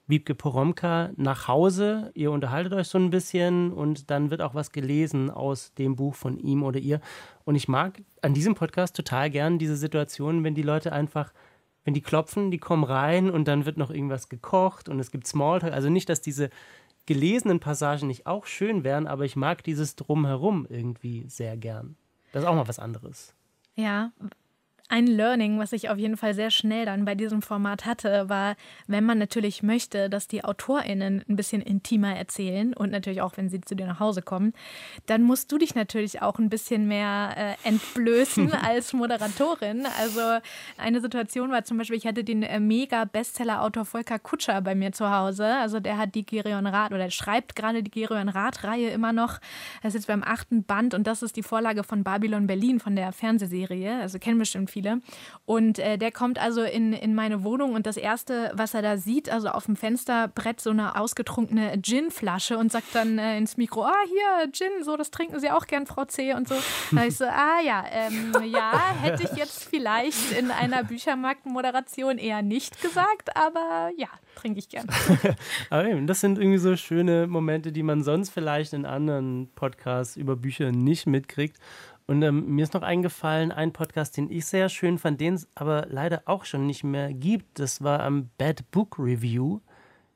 Wiebke 0.06 0.34
Poromka 0.34 1.10
nach 1.16 1.48
Hause. 1.48 2.10
Ihr 2.12 2.32
unterhaltet 2.32 2.74
euch 2.74 2.88
so 2.88 2.98
ein 2.98 3.08
bisschen 3.08 3.72
und 3.72 4.10
dann 4.10 4.30
wird 4.30 4.42
auch 4.42 4.54
was 4.54 4.72
gelesen 4.72 5.30
aus 5.30 5.72
dem 5.72 5.96
Buch 5.96 6.14
von 6.14 6.38
ihm 6.38 6.62
oder 6.62 6.80
ihr. 6.80 7.00
Und 7.44 7.54
ich 7.54 7.66
mag 7.66 8.02
an 8.20 8.34
diesem 8.34 8.54
Podcast 8.54 8.94
total 8.94 9.30
gern 9.30 9.58
diese 9.58 9.76
Situation, 9.76 10.44
wenn 10.44 10.54
die 10.54 10.62
Leute 10.62 10.92
einfach 10.92 11.32
wenn 11.84 11.94
die 11.94 12.00
klopfen, 12.00 12.50
die 12.50 12.58
kommen 12.58 12.84
rein 12.84 13.30
und 13.30 13.48
dann 13.48 13.66
wird 13.66 13.76
noch 13.76 13.90
irgendwas 13.90 14.28
gekocht 14.28 14.88
und 14.88 15.00
es 15.00 15.10
gibt 15.10 15.26
Smalltalk. 15.26 15.72
Also 15.72 15.88
nicht, 15.90 16.08
dass 16.08 16.20
diese 16.20 16.50
gelesenen 17.06 17.60
Passagen 17.60 18.06
nicht 18.06 18.26
auch 18.26 18.46
schön 18.46 18.84
wären, 18.84 19.06
aber 19.06 19.24
ich 19.24 19.36
mag 19.36 19.64
dieses 19.64 19.96
Drumherum 19.96 20.66
irgendwie 20.68 21.24
sehr 21.28 21.56
gern. 21.56 21.96
Das 22.32 22.42
ist 22.42 22.48
auch 22.48 22.54
mal 22.54 22.68
was 22.68 22.78
anderes. 22.78 23.34
Ja, 23.74 24.12
ein 24.92 25.06
Learning, 25.06 25.58
was 25.58 25.72
ich 25.72 25.88
auf 25.88 25.96
jeden 25.96 26.18
Fall 26.18 26.34
sehr 26.34 26.50
schnell 26.50 26.84
dann 26.84 27.06
bei 27.06 27.14
diesem 27.14 27.40
Format 27.40 27.86
hatte, 27.86 28.28
war, 28.28 28.56
wenn 28.86 29.04
man 29.04 29.16
natürlich 29.16 29.62
möchte, 29.62 30.10
dass 30.10 30.28
die 30.28 30.44
AutorInnen 30.44 31.24
ein 31.26 31.34
bisschen 31.34 31.62
intimer 31.62 32.14
erzählen 32.14 32.74
und 32.74 32.90
natürlich 32.90 33.22
auch, 33.22 33.38
wenn 33.38 33.48
sie 33.48 33.62
zu 33.62 33.74
dir 33.74 33.86
nach 33.86 34.00
Hause 34.00 34.20
kommen, 34.20 34.52
dann 35.06 35.22
musst 35.22 35.50
du 35.50 35.56
dich 35.56 35.74
natürlich 35.74 36.20
auch 36.20 36.38
ein 36.38 36.50
bisschen 36.50 36.88
mehr 36.88 37.34
äh, 37.38 37.66
entblößen 37.66 38.52
als 38.66 38.92
Moderatorin. 38.92 39.86
Also 39.98 40.20
eine 40.76 41.00
Situation 41.00 41.50
war 41.50 41.64
zum 41.64 41.78
Beispiel, 41.78 41.96
ich 41.96 42.06
hatte 42.06 42.22
den 42.22 42.42
äh, 42.42 42.60
mega 42.60 43.06
Bestseller-Autor 43.06 43.86
Volker 43.86 44.18
Kutscher 44.18 44.60
bei 44.60 44.74
mir 44.74 44.92
zu 44.92 45.10
Hause. 45.10 45.46
Also 45.46 45.80
der 45.80 45.96
hat 45.96 46.14
die 46.14 46.26
Gerion 46.26 46.66
Rath 46.66 46.92
oder 46.92 47.10
schreibt 47.10 47.56
gerade 47.56 47.82
die 47.82 47.90
Gerion 47.90 48.28
Rath-Reihe 48.28 48.90
immer 48.90 49.14
noch. 49.14 49.38
Er 49.80 49.88
ist 49.88 49.94
jetzt 49.94 50.08
beim 50.08 50.22
achten 50.22 50.64
Band 50.64 50.92
und 50.92 51.06
das 51.06 51.22
ist 51.22 51.36
die 51.36 51.42
Vorlage 51.42 51.82
von 51.82 52.04
Babylon 52.04 52.46
Berlin, 52.46 52.78
von 52.78 52.94
der 52.94 53.10
Fernsehserie. 53.12 53.98
Also 53.98 54.18
kennen 54.18 54.38
bestimmt 54.38 54.70
viele 54.70 54.81
viele. 54.82 55.00
Und 55.44 55.78
äh, 55.78 55.98
der 55.98 56.12
kommt 56.12 56.38
also 56.38 56.62
in, 56.62 56.92
in 56.92 57.14
meine 57.14 57.42
Wohnung 57.44 57.74
und 57.74 57.86
das 57.86 57.96
Erste, 57.96 58.52
was 58.54 58.74
er 58.74 58.82
da 58.82 58.96
sieht, 58.96 59.28
also 59.30 59.48
auf 59.48 59.66
dem 59.66 59.76
Fensterbrett 59.76 60.60
so 60.60 60.70
eine 60.70 60.98
ausgetrunkene 60.98 61.80
Gin-Flasche 61.82 62.56
und 62.58 62.70
sagt 62.70 62.94
dann 62.94 63.18
äh, 63.18 63.36
ins 63.36 63.56
Mikro, 63.56 63.84
ah, 63.84 63.92
hier, 64.06 64.52
Gin, 64.52 64.84
so, 64.84 64.96
das 64.96 65.10
trinken 65.10 65.40
Sie 65.40 65.50
auch 65.50 65.66
gern, 65.66 65.86
Frau 65.86 66.04
C. 66.04 66.34
und 66.34 66.48
so. 66.48 66.54
Da 66.92 67.04
ich 67.04 67.16
so, 67.16 67.24
ah 67.24 67.60
ja, 67.64 67.84
ähm, 67.90 68.34
ja, 68.44 68.94
hätte 69.00 69.24
ich 69.24 69.36
jetzt 69.36 69.64
vielleicht 69.64 70.32
in 70.32 70.50
einer 70.50 70.84
Büchermarktmoderation 70.84 72.18
eher 72.18 72.42
nicht 72.42 72.80
gesagt, 72.80 73.36
aber 73.36 73.90
ja, 73.96 74.08
trinke 74.36 74.58
ich 74.58 74.68
gern. 74.68 74.86
aber 75.70 75.86
eben, 75.86 76.06
das 76.06 76.20
sind 76.20 76.38
irgendwie 76.38 76.58
so 76.58 76.76
schöne 76.76 77.26
Momente, 77.26 77.72
die 77.72 77.82
man 77.82 78.02
sonst 78.02 78.30
vielleicht 78.30 78.72
in 78.72 78.86
anderen 78.86 79.50
Podcasts 79.54 80.16
über 80.16 80.36
Bücher 80.36 80.70
nicht 80.70 81.06
mitkriegt. 81.06 81.58
Und 82.06 82.22
ähm, 82.22 82.46
mir 82.54 82.62
ist 82.62 82.74
noch 82.74 82.82
eingefallen, 82.82 83.52
ein 83.52 83.72
Podcast, 83.72 84.16
den 84.16 84.30
ich 84.30 84.46
sehr 84.46 84.68
schön 84.68 84.98
fand, 84.98 85.20
den 85.20 85.34
es 85.34 85.48
aber 85.54 85.86
leider 85.88 86.22
auch 86.26 86.44
schon 86.44 86.66
nicht 86.66 86.84
mehr 86.84 87.12
gibt. 87.12 87.58
Das 87.58 87.82
war 87.82 88.00
am 88.00 88.30
Bad 88.38 88.70
Book 88.70 88.98
Review. 88.98 89.60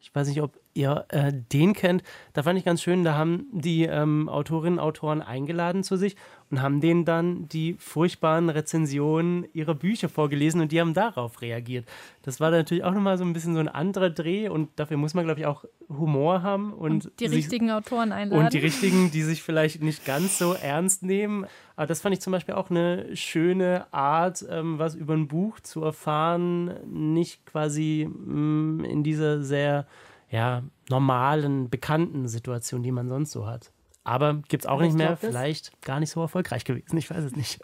Ich 0.01 0.15
weiß 0.15 0.29
nicht, 0.29 0.43
ob 0.43 0.59
ihr 0.75 1.07
äh, 1.09 1.33
den 1.33 1.73
kennt. 1.73 2.03
Da 2.33 2.43
fand 2.43 2.59
ich 2.59 2.65
ganz 2.65 2.83
schön, 2.83 3.03
da 3.03 3.15
haben 3.15 3.47
die 3.51 3.85
ähm, 3.85 4.29
Autorinnen 4.29 4.79
und 4.79 4.85
Autoren 4.85 5.23
eingeladen 5.23 5.83
zu 5.83 5.97
sich 5.97 6.17
und 6.51 6.63
haben 6.63 6.81
denen 6.81 7.05
dann 7.05 7.49
die 7.49 7.75
furchtbaren 7.79 8.51
Rezensionen 8.51 9.47
ihrer 9.53 9.75
Bücher 9.75 10.09
vorgelesen 10.09 10.61
und 10.61 10.71
die 10.71 10.81
haben 10.81 10.95
darauf 10.95 11.43
reagiert. 11.43 11.87
Das 12.23 12.39
war 12.39 12.51
natürlich 12.51 12.85
auch 12.85 12.93
nochmal 12.93 13.19
so 13.19 13.25
ein 13.25 13.33
bisschen 13.33 13.55
so 13.55 13.61
ein 13.61 13.69
anderer 13.69 14.11
Dreh 14.11 14.49
und 14.49 14.71
dafür 14.77 14.97
muss 14.97 15.15
man, 15.15 15.25
glaube 15.25 15.41
ich, 15.41 15.47
auch 15.47 15.65
Humor 15.89 16.43
haben 16.43 16.73
und, 16.73 17.07
und 17.07 17.21
die 17.21 17.29
sich, 17.29 17.39
richtigen 17.39 17.71
Autoren 17.71 18.13
einladen. 18.13 18.45
Und 18.45 18.53
die 18.53 18.59
richtigen, 18.59 19.11
die 19.11 19.23
sich 19.23 19.43
vielleicht 19.43 19.83
nicht 19.83 20.05
ganz 20.05 20.39
so 20.39 20.53
ernst 20.53 21.03
nehmen. 21.03 21.47
Aber 21.75 21.87
das 21.87 22.01
fand 22.01 22.15
ich 22.15 22.21
zum 22.21 22.33
Beispiel 22.33 22.55
auch 22.55 22.71
eine 22.71 23.17
schöne 23.17 23.93
Art, 23.93 24.45
ähm, 24.49 24.79
was 24.79 24.95
über 24.95 25.15
ein 25.15 25.29
Buch 25.29 25.61
zu 25.61 25.83
erfahren, 25.83 26.75
nicht 26.87 27.45
quasi 27.47 28.09
mh, 28.09 28.35
mm, 28.35 28.85
in 28.85 29.03
dieser 29.03 29.43
sehr 29.43 29.87
ja, 30.31 30.63
normalen, 30.89 31.71
bekannten 31.71 32.29
Situation, 32.29 32.83
die 32.83 32.93
man 32.93 33.09
sonst 33.09 33.33
so 33.33 33.47
hat. 33.47 33.73
Aber 34.07 34.35
gibt 34.49 34.65
es 34.65 34.67
auch 34.69 34.81
nicht 34.81 34.97
mehr, 34.97 35.17
vielleicht 35.17 35.83
gar 35.83 35.99
nicht 35.99 36.11
so 36.11 36.21
erfolgreich 36.21 36.65
gewesen, 36.65 36.97
ich 36.97 37.11
weiß 37.11 37.25
es 37.25 37.35
nicht. 37.35 37.59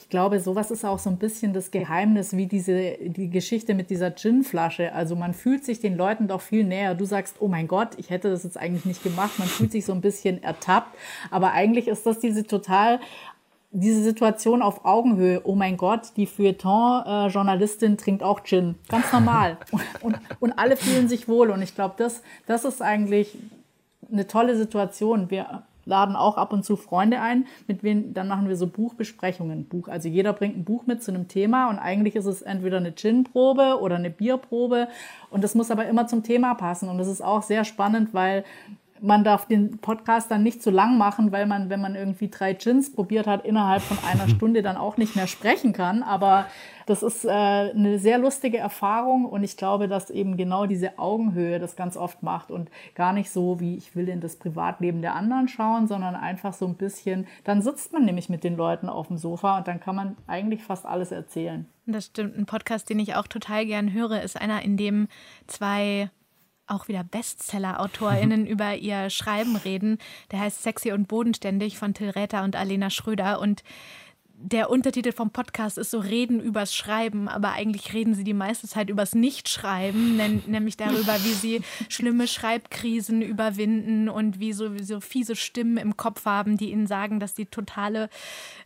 Ich 0.00 0.08
glaube, 0.08 0.40
sowas 0.40 0.70
ist 0.70 0.84
auch 0.84 0.98
so 0.98 1.10
ein 1.10 1.18
bisschen 1.18 1.52
das 1.52 1.70
Geheimnis, 1.70 2.34
wie 2.34 2.46
diese 2.46 2.96
die 3.00 3.28
Geschichte 3.28 3.74
mit 3.74 3.90
dieser 3.90 4.14
Gin-Flasche. 4.14 4.92
Also 4.94 5.16
man 5.16 5.34
fühlt 5.34 5.64
sich 5.64 5.80
den 5.80 5.96
Leuten 5.96 6.28
doch 6.28 6.40
viel 6.40 6.64
näher. 6.64 6.94
Du 6.94 7.04
sagst, 7.04 7.36
oh 7.40 7.48
mein 7.48 7.68
Gott, 7.68 7.90
ich 7.98 8.08
hätte 8.08 8.30
das 8.30 8.42
jetzt 8.42 8.56
eigentlich 8.56 8.86
nicht 8.86 9.02
gemacht. 9.02 9.38
Man 9.38 9.46
fühlt 9.46 9.70
sich 9.70 9.84
so 9.84 9.92
ein 9.92 10.00
bisschen 10.00 10.42
ertappt. 10.42 10.96
Aber 11.30 11.52
eigentlich 11.52 11.88
ist 11.88 12.06
das 12.06 12.18
diese 12.18 12.46
total 12.46 13.00
diese 13.70 14.02
Situation 14.02 14.62
auf 14.62 14.84
Augenhöhe, 14.84 15.40
oh 15.44 15.56
mein 15.56 15.76
Gott, 15.76 16.12
die 16.16 16.26
Feuilleton-Journalistin 16.26 17.98
trinkt 17.98 18.22
auch 18.22 18.44
Gin. 18.44 18.76
Ganz 18.88 19.12
normal. 19.12 19.58
Und, 20.00 20.16
und 20.38 20.52
alle 20.52 20.76
fühlen 20.76 21.08
sich 21.08 21.28
wohl. 21.28 21.50
Und 21.50 21.60
ich 21.60 21.74
glaube, 21.74 21.94
das, 21.98 22.22
das 22.46 22.64
ist 22.64 22.80
eigentlich 22.80 23.36
eine 24.10 24.26
tolle 24.26 24.56
Situation. 24.56 25.30
Wir 25.30 25.64
laden 25.84 26.16
auch 26.16 26.36
ab 26.36 26.52
und 26.52 26.64
zu 26.64 26.76
Freunde 26.76 27.20
ein, 27.20 27.46
mit 27.66 27.82
denen 27.82 28.14
dann 28.14 28.28
machen 28.28 28.48
wir 28.48 28.56
so 28.56 28.66
Buchbesprechungen. 28.66 29.66
Buch, 29.66 29.88
also 29.88 30.08
jeder 30.08 30.32
bringt 30.32 30.56
ein 30.56 30.64
Buch 30.64 30.86
mit 30.86 31.02
zu 31.02 31.12
einem 31.12 31.28
Thema 31.28 31.68
und 31.68 31.78
eigentlich 31.78 32.16
ist 32.16 32.26
es 32.26 32.42
entweder 32.42 32.78
eine 32.78 32.94
Gin-Probe 32.94 33.78
oder 33.80 33.96
eine 33.96 34.10
Bierprobe 34.10 34.88
und 35.30 35.44
das 35.44 35.54
muss 35.54 35.70
aber 35.70 35.86
immer 35.86 36.06
zum 36.06 36.22
Thema 36.22 36.54
passen 36.54 36.88
und 36.88 36.98
das 36.98 37.08
ist 37.08 37.22
auch 37.22 37.42
sehr 37.42 37.64
spannend, 37.64 38.14
weil 38.14 38.44
man 39.00 39.24
darf 39.24 39.46
den 39.46 39.78
Podcast 39.78 40.30
dann 40.30 40.42
nicht 40.42 40.62
zu 40.62 40.70
lang 40.70 40.98
machen, 40.98 41.32
weil 41.32 41.46
man, 41.46 41.68
wenn 41.70 41.80
man 41.80 41.94
irgendwie 41.94 42.28
drei 42.28 42.54
Gins 42.54 42.92
probiert 42.92 43.26
hat, 43.26 43.44
innerhalb 43.44 43.82
von 43.82 43.98
einer 44.08 44.28
Stunde 44.34 44.62
dann 44.62 44.76
auch 44.76 44.96
nicht 44.96 45.16
mehr 45.16 45.26
sprechen 45.26 45.72
kann. 45.72 46.02
Aber 46.02 46.46
das 46.86 47.02
ist 47.02 47.24
äh, 47.24 47.28
eine 47.28 47.98
sehr 47.98 48.18
lustige 48.18 48.58
Erfahrung 48.58 49.24
und 49.24 49.42
ich 49.42 49.56
glaube, 49.56 49.88
dass 49.88 50.10
eben 50.10 50.36
genau 50.36 50.66
diese 50.66 50.98
Augenhöhe 50.98 51.58
das 51.58 51.76
ganz 51.76 51.96
oft 51.96 52.22
macht 52.22 52.50
und 52.50 52.70
gar 52.94 53.12
nicht 53.12 53.30
so, 53.30 53.60
wie 53.60 53.76
ich 53.76 53.96
will 53.96 54.08
in 54.08 54.20
das 54.20 54.36
Privatleben 54.36 55.00
der 55.00 55.14
anderen 55.14 55.48
schauen, 55.48 55.86
sondern 55.86 56.14
einfach 56.14 56.52
so 56.52 56.66
ein 56.66 56.74
bisschen, 56.74 57.26
dann 57.44 57.62
sitzt 57.62 57.92
man 57.92 58.04
nämlich 58.04 58.28
mit 58.28 58.44
den 58.44 58.56
Leuten 58.56 58.88
auf 58.88 59.08
dem 59.08 59.16
Sofa 59.16 59.58
und 59.58 59.68
dann 59.68 59.80
kann 59.80 59.96
man 59.96 60.16
eigentlich 60.26 60.62
fast 60.62 60.84
alles 60.86 61.10
erzählen. 61.10 61.66
Das 61.86 62.06
stimmt. 62.06 62.36
Ein 62.36 62.46
Podcast, 62.46 62.88
den 62.88 62.98
ich 62.98 63.14
auch 63.14 63.26
total 63.26 63.66
gern 63.66 63.92
höre, 63.92 64.22
ist 64.22 64.40
einer, 64.40 64.62
in 64.62 64.76
dem 64.76 65.08
zwei 65.46 66.10
auch 66.66 66.88
wieder 66.88 67.04
Bestseller-AutorInnen 67.04 68.46
über 68.48 68.74
ihr 68.74 69.10
Schreiben 69.10 69.56
reden. 69.56 69.98
Der 70.30 70.40
heißt 70.40 70.62
Sexy 70.62 70.92
und 70.92 71.08
Bodenständig 71.08 71.78
von 71.78 71.94
Till 71.94 72.10
Räther 72.10 72.44
und 72.44 72.56
Alena 72.56 72.90
Schröder. 72.90 73.40
Und 73.40 73.62
der 74.36 74.68
Untertitel 74.68 75.12
vom 75.12 75.30
Podcast 75.30 75.78
ist 75.78 75.90
so 75.90 76.00
Reden 76.00 76.40
übers 76.40 76.74
Schreiben, 76.74 77.28
aber 77.28 77.52
eigentlich 77.52 77.94
reden 77.94 78.14
sie 78.14 78.24
die 78.24 78.34
meiste 78.34 78.66
Zeit 78.66 78.90
übers 78.90 79.14
Nichtschreiben, 79.14 80.16
nämlich 80.46 80.76
darüber, 80.76 81.14
wie 81.24 81.32
sie 81.32 81.62
schlimme 81.88 82.26
Schreibkrisen 82.26 83.22
überwinden 83.22 84.08
und 84.08 84.40
wie 84.40 84.52
so, 84.52 84.74
wie 84.74 84.82
so 84.82 85.00
fiese 85.00 85.36
Stimmen 85.36 85.76
im 85.76 85.96
Kopf 85.96 86.26
haben, 86.26 86.56
die 86.56 86.72
ihnen 86.72 86.86
sagen, 86.86 87.20
dass 87.20 87.36
sie 87.36 87.46
totale 87.46 88.10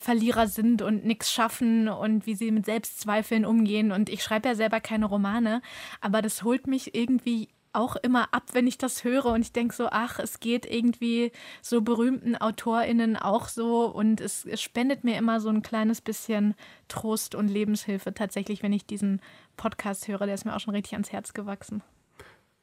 Verlierer 0.01 0.49
sind 0.49 0.83
und 0.83 1.05
nichts 1.05 1.33
schaffen 1.33 1.89
und 1.89 2.27
wie 2.27 2.35
sie 2.35 2.51
mit 2.51 2.65
Selbstzweifeln 2.65 3.45
umgehen. 3.45 3.93
Und 3.93 4.09
ich 4.09 4.23
schreibe 4.23 4.49
ja 4.49 4.55
selber 4.55 4.81
keine 4.81 5.07
Romane, 5.07 5.61
aber 6.01 6.23
das 6.23 6.43
holt 6.43 6.67
mich 6.67 6.95
irgendwie 6.95 7.49
auch 7.73 7.97
immer 7.97 8.33
ab, 8.33 8.45
wenn 8.53 8.67
ich 8.67 8.79
das 8.79 9.05
höre 9.05 9.27
und 9.27 9.43
ich 9.43 9.53
denke 9.53 9.75
so, 9.75 9.89
ach, 9.91 10.19
es 10.19 10.41
geht 10.41 10.67
irgendwie 10.67 11.33
so 11.63 11.83
berühmten 11.83 12.37
AutorInnen 12.37 13.17
auch 13.17 13.49
so 13.49 13.87
und 13.87 14.21
es, 14.21 14.45
es, 14.45 14.61
spendet 14.61 15.05
mir 15.05 15.17
immer 15.17 15.41
so 15.41 15.49
ein 15.49 15.63
kleines 15.63 16.01
bisschen 16.01 16.55
Trost 16.89 17.35
und 17.35 17.49
Lebenshilfe 17.49 18.15
tatsächlich, 18.15 18.63
wenn 18.63 18.73
ich 18.73 18.87
diesen 18.87 19.21
Podcast 19.57 20.09
höre. 20.09 20.27
Der 20.27 20.35
ist 20.35 20.45
mir 20.45 20.55
auch 20.55 20.61
schon 20.61 20.75
richtig 20.75 20.95
ans 20.95 21.13
Herz 21.13 21.33
gewachsen. 21.33 21.83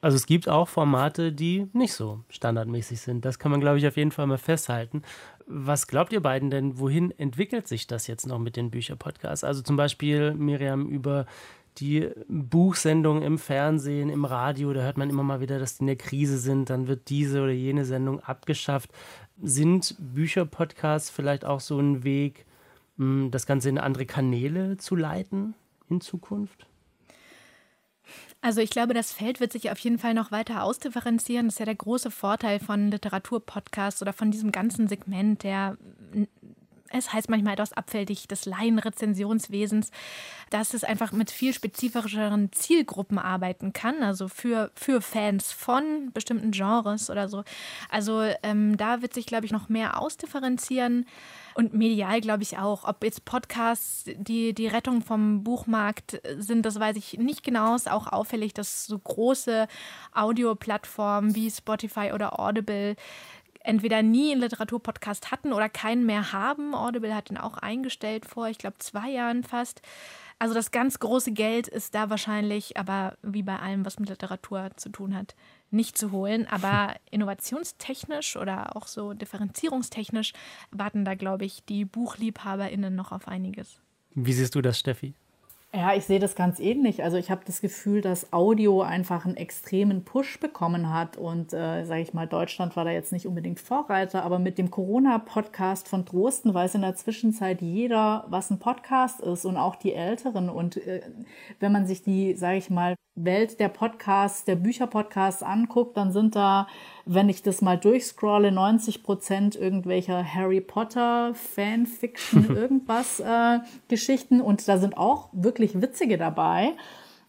Also 0.02 0.18
es 0.18 0.28
gibt 0.28 0.48
auch 0.48 0.68
Formate, 0.68 1.32
die 1.32 1.68
nicht 1.74 1.94
so 1.94 2.24
standardmäßig 2.30 3.02
sind. 3.02 3.26
Das 3.26 3.39
kann 3.39 3.50
man, 3.50 3.60
glaube 3.60 3.80
ich, 3.80 3.88
auf 3.88 3.98
jeden 3.98 4.12
Fall 4.12 4.28
mal 4.28 4.38
festhalten. 4.38 5.02
Was 5.48 5.88
glaubt 5.88 6.13
ihr 6.13 6.22
beiden 6.22 6.52
denn, 6.52 6.78
wohin 6.78 7.12
entwickelt 7.18 7.68
sich 7.68 7.88
das 7.88 8.06
jetzt 8.06 8.28
noch 8.28 8.38
mit 8.38 8.56
den 8.56 8.70
Bücherpodcasts? 8.70 9.44
Also 9.44 9.63
zum 9.63 9.78
Beispiel, 9.78 10.36
Miriam, 10.36 10.88
über 10.89 11.26
die 11.78 12.10
Buchsendungen 12.28 13.24
im 13.24 13.38
Fernsehen, 13.38 14.10
im 14.10 14.26
Radio, 14.26 14.74
da 14.74 14.82
hört 14.82 14.98
man 14.98 15.10
immer 15.10 15.24
mal 15.24 15.42
wieder, 15.42 15.60
dass 15.60 15.78
die 15.78 15.82
in 15.82 15.88
der 15.88 15.96
Krise 15.96 16.38
sind, 16.38 16.70
dann 16.70 16.88
wird 16.88 17.10
diese 17.10 17.42
oder 17.42 17.52
jene 17.52 17.86
Sendung 17.86 18.20
abgeschafft. 18.22 18.92
Sind 19.42 19.96
Bücherpodcasts 20.00 21.10
vielleicht 21.10 21.46
auch 21.46 21.60
so 21.60 21.80
ein 21.80 22.04
Weg, 22.04 22.46
hm, 22.98 23.30
das 23.32 23.46
Ganze 23.46 23.70
in 23.70 23.78
andere 23.78 24.06
Kanäle 24.06 24.78
zu 24.78 24.96
leiten 24.96 25.54
in 25.90 26.02
Zukunft? 26.02 26.66
Also 28.42 28.62
ich 28.62 28.70
glaube, 28.70 28.94
das 28.94 29.12
Feld 29.12 29.40
wird 29.40 29.52
sich 29.52 29.72
auf 29.72 29.80
jeden 29.80 29.98
Fall 29.98 30.14
noch 30.14 30.32
weiter 30.32 30.64
ausdifferenzieren. 30.64 31.48
Das 31.48 31.56
ist 31.56 31.60
ja 31.60 31.66
der 31.66 31.76
große 31.76 32.12
Vorteil 32.12 32.60
von 32.60 32.92
Literaturpodcasts 32.92 34.02
oder 34.04 34.14
von 34.14 34.30
diesem 34.30 34.52
ganzen 34.52 34.88
Segment 34.88 35.42
der 35.42 35.78
es 36.97 37.13
heißt 37.13 37.29
manchmal 37.29 37.53
etwas 37.53 37.73
abfällig 37.73 38.27
des 38.27 38.45
Laienrezensionswesens, 38.45 39.91
dass 40.49 40.73
es 40.73 40.84
einfach 40.84 41.12
mit 41.12 41.31
viel 41.31 41.53
spezifischeren 41.53 42.51
Zielgruppen 42.51 43.17
arbeiten 43.17 43.73
kann, 43.73 44.03
also 44.03 44.27
für, 44.27 44.71
für 44.75 45.01
Fans 45.01 45.51
von 45.51 46.12
bestimmten 46.13 46.51
Genres 46.51 47.10
oder 47.10 47.27
so. 47.29 47.43
Also 47.89 48.23
ähm, 48.43 48.77
da 48.77 49.01
wird 49.01 49.13
sich, 49.13 49.25
glaube 49.25 49.45
ich, 49.45 49.51
noch 49.51 49.69
mehr 49.69 49.99
ausdifferenzieren. 50.01 51.05
Und 51.55 51.73
medial 51.73 52.19
glaube 52.19 52.43
ich 52.43 52.58
auch. 52.58 52.84
Ob 52.84 53.01
jetzt 53.03 53.23
Podcasts 53.23 54.03
die, 54.17 54.53
die 54.53 54.67
Rettung 54.67 55.01
vom 55.01 55.43
Buchmarkt 55.43 56.21
sind, 56.38 56.65
das 56.65 56.79
weiß 56.79 56.97
ich 56.97 57.17
nicht 57.17 57.43
genau. 57.43 57.75
Es 57.75 57.84
ist 57.84 57.91
auch 57.91 58.08
auffällig, 58.08 58.53
dass 58.53 58.86
so 58.86 58.99
große 58.99 59.67
Audioplattformen 60.13 61.34
wie 61.34 61.49
Spotify 61.49 62.12
oder 62.13 62.39
Audible 62.39 62.97
entweder 63.65 64.01
nie 64.01 64.32
einen 64.32 64.41
Literaturpodcast 64.41 65.32
hatten 65.32 65.54
oder 65.54 65.69
keinen 65.69 66.06
mehr 66.06 66.32
haben. 66.32 66.73
Audible 66.73 67.15
hat 67.15 67.30
den 67.30 67.38
auch 67.38 67.58
eingestellt 67.58 68.25
vor, 68.25 68.47
ich 68.47 68.58
glaube, 68.58 68.78
zwei 68.80 69.10
Jahren 69.10 69.43
fast. 69.43 69.82
Also 70.38 70.54
das 70.54 70.71
ganz 70.71 70.99
große 70.99 71.32
Geld 71.32 71.67
ist 71.67 71.95
da 71.95 72.10
wahrscheinlich, 72.10 72.78
aber 72.78 73.17
wie 73.21 73.43
bei 73.43 73.58
allem, 73.58 73.86
was 73.86 73.99
mit 73.99 74.10
Literatur 74.10 74.71
zu 74.75 74.89
tun 74.89 75.15
hat, 75.15 75.36
nicht 75.71 75.97
zu 75.97 76.12
holen. 76.12 76.45
Aber 76.47 76.95
innovationstechnisch 77.12 78.36
oder 78.36 78.75
auch 78.75 78.88
so 78.88 79.13
differenzierungstechnisch 79.13 80.34
warten 80.71 81.06
da, 81.06 81.15
glaube 81.15 81.45
ich, 81.45 81.63
die 81.65 81.86
BuchliebhaberInnen 81.86 82.93
noch 82.93 83.12
auf 83.12 83.28
einiges. 83.28 83.80
Wie 84.13 84.34
siehst 84.34 84.56
du 84.56 84.62
das, 84.62 84.80
Steffi? 84.80 85.13
Ja, 85.78 85.94
ich 85.94 86.06
sehe 86.06 86.20
das 86.20 86.36
ganz 86.36 86.62
ähnlich. 86.62 87.04
Also 87.04 87.18
ich 87.18 87.30
habe 87.30 87.42
das 87.46 87.60
Gefühl, 87.60 88.00
dass 88.00 88.32
Audio 88.32 88.82
einfach 88.82 89.26
einen 89.26 89.36
extremen 89.36 90.06
Push 90.06 90.40
bekommen 90.40 90.94
hat. 90.94 91.18
Und 91.18 91.52
äh, 91.52 91.84
sage 91.84 92.02
ich 92.02 92.14
mal, 92.14 92.28
Deutschland 92.28 92.78
war 92.78 92.86
da 92.86 92.92
jetzt 92.92 93.12
nicht 93.12 93.28
unbedingt 93.28 93.60
Vorreiter, 93.60 94.24
aber 94.24 94.40
mit 94.40 94.58
dem 94.58 94.72
Corona-Podcast 94.72 95.90
von 95.90 96.06
Drosten 96.06 96.54
weiß 96.54 96.76
in 96.76 96.82
der 96.82 96.96
Zwischenzeit 96.96 97.62
jeder, 97.62 98.24
was 98.30 98.52
ein 98.52 98.60
Podcast 98.60 99.20
ist 99.20 99.44
und 99.44 99.58
auch 99.58 99.76
die 99.76 99.94
Älteren. 99.94 100.50
Und 100.50 100.78
äh, 100.78 101.02
wenn 101.60 101.74
man 101.74 101.86
sich 101.86 102.02
die, 102.02 102.36
sage 102.36 102.58
ich 102.58 102.70
mal, 102.70 102.96
Welt 103.16 103.60
der 103.60 103.70
Podcasts, 103.70 104.46
der 104.46 104.56
Bücherpodcasts 104.56 105.44
anguckt, 105.44 105.98
dann 105.98 106.14
sind 106.14 106.38
da, 106.38 106.68
wenn 107.06 107.30
ich 107.30 107.44
das 107.44 107.62
mal 107.62 107.78
durchscrolle, 107.78 108.52
90 108.52 109.04
Prozent 109.04 109.56
irgendwelcher 109.56 110.24
Harry 110.24 110.62
Potter, 110.62 111.34
Fanfiction, 111.36 112.46
irgendwas 112.56 113.20
äh, 113.20 113.60
Geschichten 113.88 114.41
und 114.41 114.68
da 114.68 114.78
sind 114.78 114.98
auch 114.98 115.30
wirklich 115.32 115.82
witzige 115.82 116.18
dabei. 116.18 116.74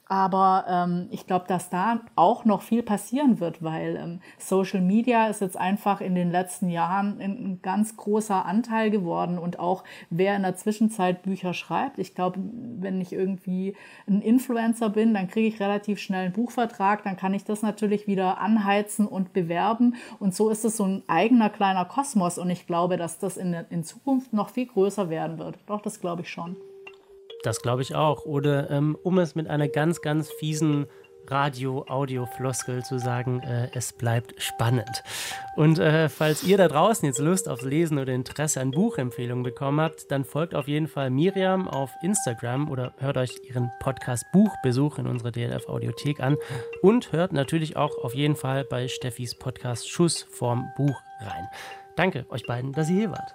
Aber 0.08 0.64
ähm, 0.68 1.08
ich 1.10 1.26
glaube, 1.26 1.46
dass 1.48 1.68
da 1.68 2.00
auch 2.14 2.44
noch 2.44 2.62
viel 2.62 2.84
passieren 2.84 3.40
wird, 3.40 3.62
weil 3.62 3.96
ähm, 3.96 4.20
Social 4.38 4.80
Media 4.80 5.26
ist 5.26 5.40
jetzt 5.40 5.56
einfach 5.56 6.00
in 6.00 6.14
den 6.14 6.30
letzten 6.30 6.68
Jahren 6.68 7.20
ein, 7.20 7.58
ganz 7.60 7.96
großer 7.96 8.44
Anteil 8.44 8.90
geworden 8.90 9.36
und 9.36 9.58
auch 9.58 9.82
wer 10.10 10.36
in 10.36 10.42
der 10.42 10.54
Zwischenzeit 10.54 11.22
Bücher 11.22 11.54
schreibt. 11.54 11.98
Ich 11.98 12.14
glaube, 12.14 12.38
wenn 12.78 13.00
ich 13.00 13.12
irgendwie 13.12 13.74
ein 14.06 14.20
Influencer 14.20 14.90
bin, 14.90 15.12
dann 15.12 15.26
kriege 15.26 15.48
ich 15.48 15.60
relativ 15.60 15.98
schnell 15.98 16.26
einen 16.26 16.34
Buchvertrag, 16.34 17.02
dann 17.02 17.16
kann 17.16 17.34
ich 17.34 17.42
das 17.42 17.62
natürlich 17.62 18.06
wieder 18.06 18.38
anheizen 18.38 19.08
und 19.08 19.32
bewerben. 19.32 19.96
Und 20.20 20.36
so 20.36 20.50
ist 20.50 20.64
es 20.64 20.76
so 20.76 20.84
ein 20.84 21.02
eigener 21.08 21.50
kleiner 21.50 21.84
Kosmos. 21.84 22.38
Und 22.38 22.50
ich 22.50 22.66
glaube, 22.68 22.96
dass 22.96 23.18
das 23.18 23.36
in, 23.36 23.54
in 23.70 23.82
Zukunft 23.82 24.32
noch 24.32 24.50
viel 24.50 24.66
größer 24.66 25.10
werden 25.10 25.38
wird. 25.38 25.58
Doch, 25.66 25.82
das 25.82 26.00
glaube 26.00 26.22
ich 26.22 26.30
schon. 26.30 26.56
Das 27.46 27.62
glaube 27.62 27.82
ich 27.82 27.94
auch. 27.94 28.24
Oder 28.24 28.70
ähm, 28.72 28.98
um 29.04 29.20
es 29.20 29.36
mit 29.36 29.46
einer 29.48 29.68
ganz, 29.68 30.00
ganz 30.00 30.32
fiesen 30.32 30.86
Radio-Audio-Floskel 31.28 32.84
zu 32.84 32.98
sagen, 32.98 33.40
äh, 33.40 33.68
es 33.72 33.92
bleibt 33.92 34.34
spannend. 34.42 35.04
Und 35.54 35.78
äh, 35.78 36.08
falls 36.08 36.42
ihr 36.42 36.56
da 36.56 36.66
draußen 36.66 37.06
jetzt 37.06 37.20
Lust 37.20 37.48
aufs 37.48 37.62
Lesen 37.62 37.98
oder 37.98 38.12
Interesse 38.12 38.60
an 38.60 38.72
Buchempfehlungen 38.72 39.44
bekommen 39.44 39.80
habt, 39.80 40.10
dann 40.10 40.24
folgt 40.24 40.56
auf 40.56 40.66
jeden 40.66 40.88
Fall 40.88 41.10
Miriam 41.10 41.68
auf 41.68 41.92
Instagram 42.02 42.68
oder 42.68 42.94
hört 42.98 43.16
euch 43.16 43.38
ihren 43.48 43.70
Podcast 43.78 44.24
Buchbesuch 44.32 44.98
in 44.98 45.06
unserer 45.06 45.30
DLF 45.30 45.68
Audiothek 45.68 46.18
an 46.18 46.36
und 46.82 47.12
hört 47.12 47.32
natürlich 47.32 47.76
auch 47.76 47.96
auf 47.98 48.14
jeden 48.14 48.34
Fall 48.34 48.64
bei 48.64 48.88
Steffis 48.88 49.36
Podcast 49.36 49.88
Schuss 49.88 50.26
vorm 50.30 50.72
Buch 50.76 51.00
rein. 51.20 51.46
Danke 51.94 52.26
euch 52.28 52.44
beiden, 52.44 52.72
dass 52.72 52.90
ihr 52.90 52.96
hier 52.96 53.10
wart. 53.10 53.34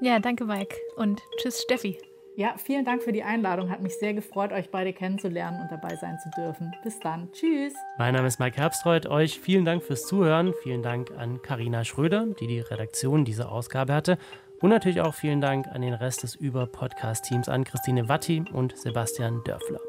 Ja, 0.00 0.20
danke 0.20 0.44
Mike 0.44 0.76
und 0.96 1.20
tschüss 1.38 1.62
Steffi. 1.62 1.98
Ja, 2.36 2.56
vielen 2.56 2.84
Dank 2.84 3.02
für 3.02 3.12
die 3.12 3.22
Einladung. 3.22 3.70
Hat 3.70 3.80
mich 3.80 3.96
sehr 3.96 4.12
gefreut, 4.12 4.52
euch 4.52 4.70
beide 4.70 4.92
kennenzulernen 4.92 5.60
und 5.60 5.70
dabei 5.70 5.94
sein 5.94 6.18
zu 6.18 6.30
dürfen. 6.30 6.74
Bis 6.82 6.98
dann. 6.98 7.30
Tschüss. 7.30 7.74
Mein 7.96 8.14
Name 8.14 8.26
ist 8.26 8.40
Mike 8.40 8.56
Herbstreuth. 8.56 9.06
Euch 9.06 9.38
vielen 9.38 9.64
Dank 9.64 9.84
fürs 9.84 10.06
Zuhören. 10.06 10.52
Vielen 10.64 10.82
Dank 10.82 11.12
an 11.16 11.42
Karina 11.42 11.84
Schröder, 11.84 12.26
die 12.40 12.48
die 12.48 12.58
Redaktion 12.58 13.24
dieser 13.24 13.52
Ausgabe 13.52 13.94
hatte. 13.94 14.18
Und 14.60 14.70
natürlich 14.70 15.00
auch 15.00 15.14
vielen 15.14 15.40
Dank 15.40 15.68
an 15.68 15.82
den 15.82 15.94
Rest 15.94 16.24
des 16.24 16.34
Über-Podcast-Teams, 16.34 17.48
an 17.48 17.62
Christine 17.62 18.08
Watti 18.08 18.44
und 18.52 18.76
Sebastian 18.76 19.42
Dörfler. 19.44 19.80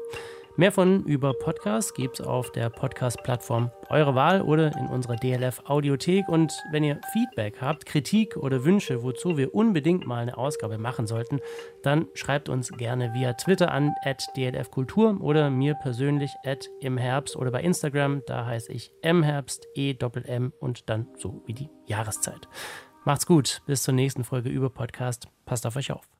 Mehr 0.58 0.72
von 0.72 1.04
über 1.04 1.34
Podcasts 1.34 1.92
gibt 1.92 2.18
es 2.18 2.26
auf 2.26 2.50
der 2.50 2.70
Podcast-Plattform 2.70 3.70
Eure 3.90 4.14
Wahl 4.14 4.40
oder 4.40 4.74
in 4.78 4.86
unserer 4.86 5.16
DLF 5.16 5.60
Audiothek. 5.66 6.30
Und 6.30 6.50
wenn 6.72 6.82
ihr 6.82 6.98
Feedback 7.12 7.60
habt, 7.60 7.84
Kritik 7.84 8.38
oder 8.38 8.64
Wünsche, 8.64 9.02
wozu 9.02 9.36
wir 9.36 9.54
unbedingt 9.54 10.06
mal 10.06 10.22
eine 10.22 10.38
Ausgabe 10.38 10.78
machen 10.78 11.06
sollten, 11.06 11.40
dann 11.82 12.06
schreibt 12.14 12.48
uns 12.48 12.70
gerne 12.70 13.12
via 13.12 13.34
Twitter 13.34 13.70
an 13.70 13.94
dlfkultur 14.34 15.20
oder 15.20 15.50
mir 15.50 15.74
persönlich 15.74 16.30
im 16.80 16.96
Herbst 16.96 17.36
oder 17.36 17.50
bei 17.50 17.60
Instagram. 17.60 18.22
Da 18.26 18.46
heiße 18.46 18.72
ich 18.72 18.92
mherbst, 19.04 19.66
e 19.76 19.94
m 20.24 20.54
und 20.58 20.88
dann 20.88 21.06
so 21.18 21.42
wie 21.44 21.52
die 21.52 21.68
Jahreszeit. 21.84 22.48
Macht's 23.04 23.26
gut, 23.26 23.60
bis 23.66 23.82
zur 23.82 23.92
nächsten 23.92 24.24
Folge 24.24 24.48
über 24.48 24.70
Podcast. 24.70 25.28
Passt 25.44 25.66
auf 25.66 25.76
euch 25.76 25.92
auf. 25.92 26.15